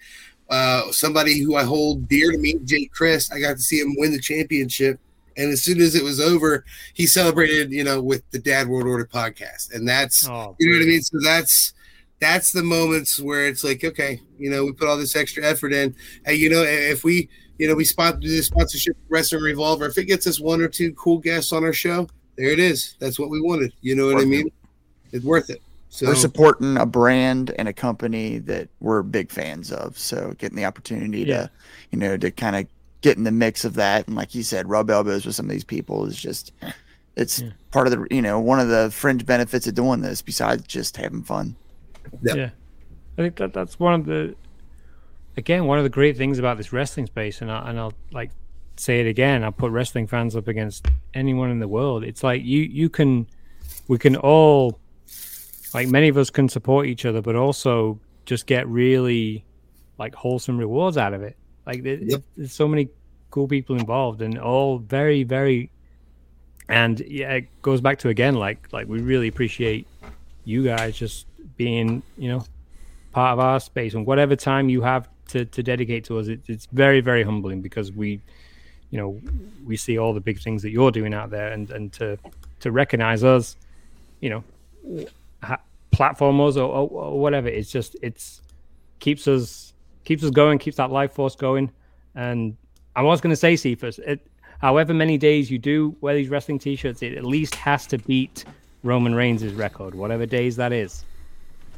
[0.50, 3.34] uh, somebody who I hold dear to me, Jake Crist.
[3.34, 5.00] I got to see him win the championship,
[5.40, 8.88] and as soon as it was over, he celebrated, you know, with the Dad World
[8.88, 11.02] Order podcast, and that's Oh, you know what I mean.
[11.02, 11.74] So that's
[12.20, 15.72] that's the moments where it's like, okay, you know, we put all this extra effort
[15.72, 15.96] in.
[16.26, 19.98] Hey, you know, if we, you know, we spot do this sponsorship Wrestling Revolver, if
[19.98, 22.96] it gets us one or two cool guests on our show, there it is.
[23.00, 23.72] That's what we wanted.
[23.82, 24.52] You know what I mean?
[25.14, 25.62] It's worth it.
[25.92, 29.98] So We're supporting a brand and a company that we're big fans of.
[29.98, 31.44] So getting the opportunity Yeah.
[31.44, 31.52] to,
[31.92, 32.68] you know, to kind of
[33.02, 35.52] get in the mix of that, and like you said, rub elbows with some of
[35.52, 36.52] these people is just,
[37.16, 37.50] it's Yeah.
[37.72, 40.98] part of the, you know, one of the fringe benefits of doing this besides just
[40.98, 41.56] having fun.
[42.22, 42.34] Yeah.
[42.36, 42.50] yeah.
[43.18, 44.36] I think that that's one of the,
[45.38, 48.32] again, one of the great things about this wrestling space, and I, and I'll like
[48.78, 49.44] say it again.
[49.44, 52.04] I'll put wrestling fans up against anyone in the world.
[52.04, 53.28] It's like you you can,
[53.88, 54.80] we can all,
[55.74, 59.46] like many of us can support each other, but also just get really,
[59.98, 61.36] like wholesome rewards out of it.
[61.70, 62.22] Like there, Yep.
[62.36, 62.90] there's so many
[63.32, 65.70] cool people involved, and all very very.
[66.68, 69.88] And yeah, it goes back to again, like like we really appreciate
[70.46, 71.26] you guys just
[71.58, 72.44] being, you know,
[73.12, 76.28] part of our space and whatever time you have to, to dedicate to us.
[76.28, 78.20] It, it's very, very humbling because we,
[78.90, 79.20] you know,
[79.66, 82.18] we see all the big things that you're doing out there and, and to,
[82.62, 83.56] to recognize us,
[84.22, 84.44] you know,
[85.44, 85.62] ha-
[85.92, 87.48] platform us or, or, or whatever.
[87.48, 88.42] It's just, it's
[89.00, 89.69] keeps us,
[90.10, 91.72] keeps us going, keeps that life force going.
[92.16, 92.58] And
[92.96, 94.26] I was going to say, Ceefus, it,
[94.58, 98.44] however many days you do wear these wrestling t-shirts, it at least has to beat
[98.82, 101.06] Roman Reigns' record, whatever days that is.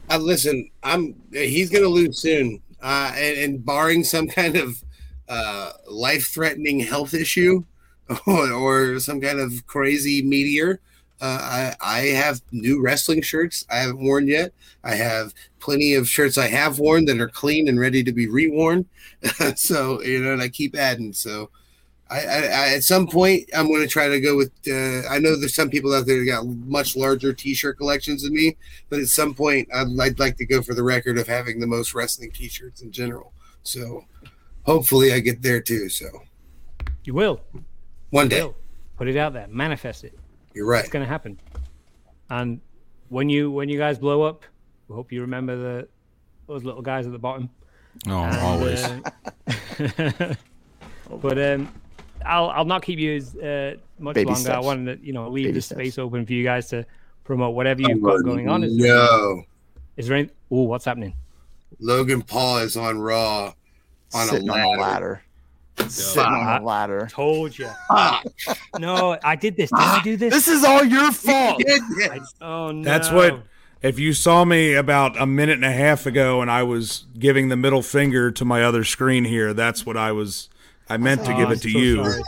[0.10, 4.82] Uh, listen, I'm he's gonna lose soon, uh, and, and barring some kind of
[5.28, 7.66] uh, life-threatening health issue
[8.26, 10.80] or, or, some kind of crazy meteor.
[11.22, 14.54] Uh, I, I have new wrestling shirts I haven't worn yet.
[14.84, 18.28] I have plenty of shirts I have worn that are clean and ready to be
[18.28, 18.86] reworn.
[19.56, 21.14] so you know, and I keep adding.
[21.14, 21.52] So
[22.10, 24.52] I, I, I, at some point I'm going to try to go with.
[24.68, 28.34] Uh, I know there's some people out there that got much larger T-shirt collections than
[28.34, 28.58] me,
[28.90, 31.68] but at some point I'd, I'd like to go for the record of having the
[31.68, 33.32] most wrestling T-shirts in general.
[33.62, 34.06] So
[34.64, 35.88] hopefully I get there too.
[35.88, 36.08] So
[37.04, 37.42] you will
[38.10, 38.42] one You day.
[38.42, 38.56] will.
[38.98, 40.18] Put it out there, manifest it.
[40.54, 40.82] You're right.
[40.82, 41.40] It's going to happen.
[42.30, 42.62] And
[43.10, 44.44] when you when you guys blow up,
[44.88, 45.88] we hope you remember the
[46.48, 47.50] those little guys at the bottom.
[48.08, 48.84] Oh, And, always.
[48.84, 50.36] uh,
[51.22, 51.72] but um,
[52.26, 54.40] I'll I'll not keep you as uh, much Baby longer.
[54.40, 54.66] I steps.
[54.66, 55.80] wanted to you know leave Baby the steps.
[55.80, 56.86] space open for you guys to
[57.24, 58.64] promote whatever you've got going on.
[58.64, 59.44] Is, No,
[59.98, 60.30] is there any?
[60.50, 61.16] Oh, what's happening?
[61.80, 63.54] Logan Paul is on Raw
[64.14, 65.24] on Sitting a on a ladder.
[65.90, 67.08] Sitting on a ladder.
[67.12, 67.70] Told you.
[68.80, 69.70] No, I did this.
[69.70, 70.34] Did I do this?
[70.34, 71.62] This is all your fault.
[71.68, 72.84] I- oh no.
[72.84, 73.44] That's what.
[73.82, 77.50] If you saw me about a minute and a half ago and I was giving
[77.50, 80.50] the middle finger to my other screen here, that's what I was.
[80.88, 82.04] I meant to Oh, give I'm it to so you.
[82.04, 82.22] sorry.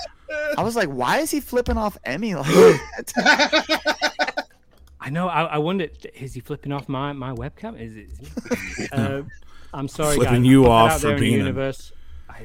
[0.57, 2.45] I was like, why is he flipping off Emmy like
[3.15, 4.45] that?
[4.99, 5.27] I know.
[5.27, 7.79] I, I wondered, is he flipping off my, my webcam?
[7.79, 8.89] Is it?
[8.93, 9.21] uh,
[9.73, 10.49] I'm sorry, Flipping guys.
[10.49, 11.91] you Put that off for there in being a- universe.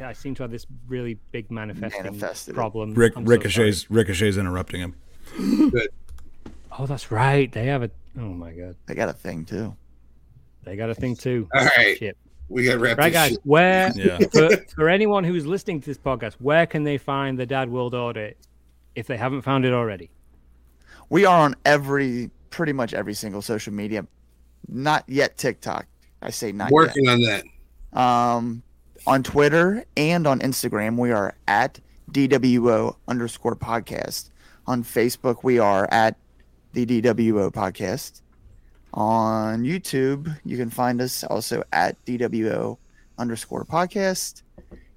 [0.02, 2.94] I, I seem to have this really big manifesting Manifested problem.
[2.94, 4.94] Rick, I'm so Ricochet's Ricochet's interrupting him.
[5.70, 5.88] sorry.
[6.78, 7.50] Oh, that's right.
[7.50, 7.90] They have a.
[8.18, 9.74] Oh my god, They got a thing too.
[10.64, 11.48] they got a thing too.
[11.54, 11.96] All right.
[11.98, 12.16] Shit.
[12.48, 12.98] we got wrapped.
[12.98, 13.36] Right, guys.
[13.44, 14.18] Where Yeah.
[14.32, 17.94] for, for anyone who's listening to this podcast, where can they find the Dad World
[17.94, 18.32] Order
[18.94, 20.10] if they haven't found it already?
[21.10, 24.06] We are on every, pretty much every single social media.
[24.68, 25.86] Not yet TikTok.
[26.20, 27.44] I say not Working on that.
[27.98, 28.62] Um,
[29.06, 31.80] on Twitter and on Instagram, we are at
[32.10, 34.30] DWO underscore podcast.
[34.66, 36.16] On Facebook, we are at
[36.72, 38.22] the DWO podcast.
[38.94, 42.78] On YouTube, you can find us also at DWO
[43.18, 44.42] underscore podcast.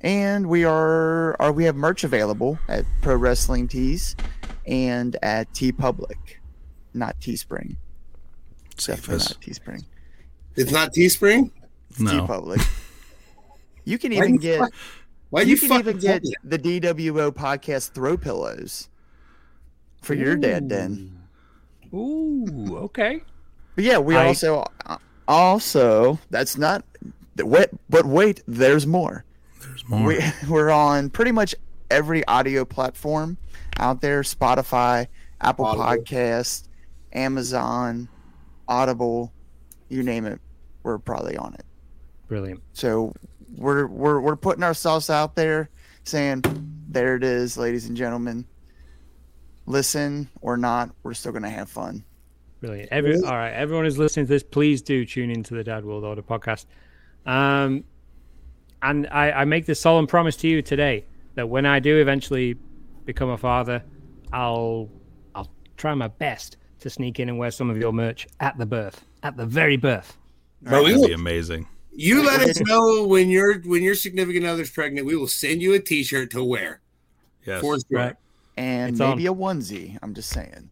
[0.02, 4.16] And we are, are we have merch available at Pro Wrestling Tees
[4.66, 6.16] and at TeePublic,
[6.93, 7.78] not Teespring.
[8.78, 9.30] Definitely Ceefus.
[9.30, 9.86] not Teespring.
[10.56, 11.52] It's not Teespring.
[11.95, 12.26] T No.
[12.26, 12.62] Public.
[13.86, 14.74] You can even you get fuck-
[15.30, 18.90] Why you, you, can even get me the DWO podcast throw pillows
[20.02, 21.18] for your dad then.
[21.94, 23.22] Ooh, okay.
[23.76, 26.84] But yeah, we I- also uh, also that's not
[27.38, 29.26] wait, but wait, there's more.
[29.62, 30.08] There's more.
[30.08, 30.20] We
[30.50, 31.56] we're on pretty much
[31.90, 33.38] every audio platform
[33.78, 35.08] out there: Spotify,
[35.40, 35.86] Apple Audible.
[35.86, 36.68] Podcast,
[37.14, 38.10] Amazon,
[38.68, 39.32] Audible,
[39.90, 40.40] you name it.
[40.84, 41.66] We're probably on it.
[42.28, 42.62] Brilliant.
[42.74, 43.14] So
[43.56, 45.70] we're we're we're putting ourselves out there,
[46.04, 46.43] saying,
[46.89, 48.45] "There it is, ladies and gentlemen.
[49.66, 52.04] Listen or not, we're still gonna have fun."
[52.62, 52.89] Brilliant.
[52.91, 56.04] Every, all right, everyone who's listening to this, please do tune into the Dad World
[56.04, 56.66] Order podcast.
[57.26, 57.84] Um,
[58.84, 62.58] and I, I make this solemn promise to you today that when I do eventually
[63.06, 63.84] become a father,
[64.32, 64.89] I'll
[65.34, 68.66] I'll try my best to sneak in and wear some of your merch at the
[68.66, 70.18] birth, at the very birth.
[70.62, 71.68] But That'd be amazing.
[72.02, 75.06] You let us know when your when your significant other's pregnant.
[75.06, 76.82] We will send you a T-shirt to wear.
[77.45, 77.62] Yes.
[77.62, 77.86] For sure.
[77.89, 78.16] Right.
[78.58, 79.97] And It's maybe a onesie.
[80.02, 80.70] I'm just saying.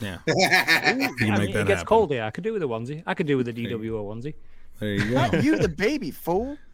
[0.00, 0.18] Yeah.
[0.28, 1.86] I mean, make it gets happen.
[1.86, 2.24] cold here.
[2.24, 3.02] I could do with a onesie.
[3.06, 4.34] I could do with a DWO onesie.
[4.78, 5.14] There you go.
[5.14, 6.56] Not you, the baby fool.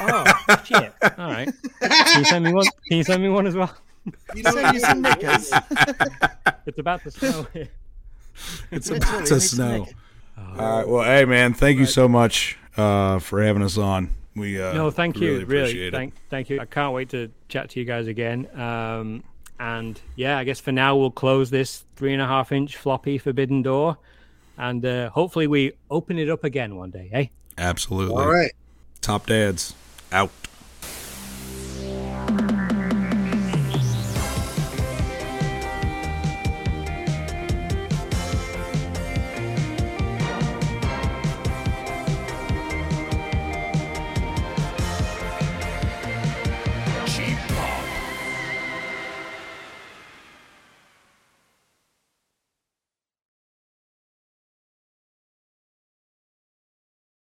[0.00, 0.24] Oh
[0.64, 0.92] shit!
[1.16, 1.48] All right.
[1.80, 2.66] Can you send me one?
[2.88, 3.72] Can you send me one as well?
[4.34, 5.52] you know Send you some knickers.
[6.66, 7.68] It's about to snow here.
[8.72, 9.86] It's Literally, about to snow.
[10.36, 10.88] All right.
[10.88, 14.10] Well, hey, man, thank you so much uh, for having us on.
[14.34, 15.46] We uh, No, thank really you.
[15.46, 15.90] Really, it.
[15.92, 16.60] thank, thank you.
[16.60, 18.48] I can't wait to chat to you guys again.
[18.58, 19.24] Um,
[19.58, 23.18] and yeah, I guess for now we'll close this three and a half inch floppy
[23.18, 23.98] Forbidden Door,
[24.56, 27.10] and uh, hopefully we open it up again one day.
[27.12, 27.26] Eh?
[27.58, 28.22] Absolutely.
[28.22, 28.52] All right.
[29.02, 29.74] Top dads
[30.12, 30.30] out.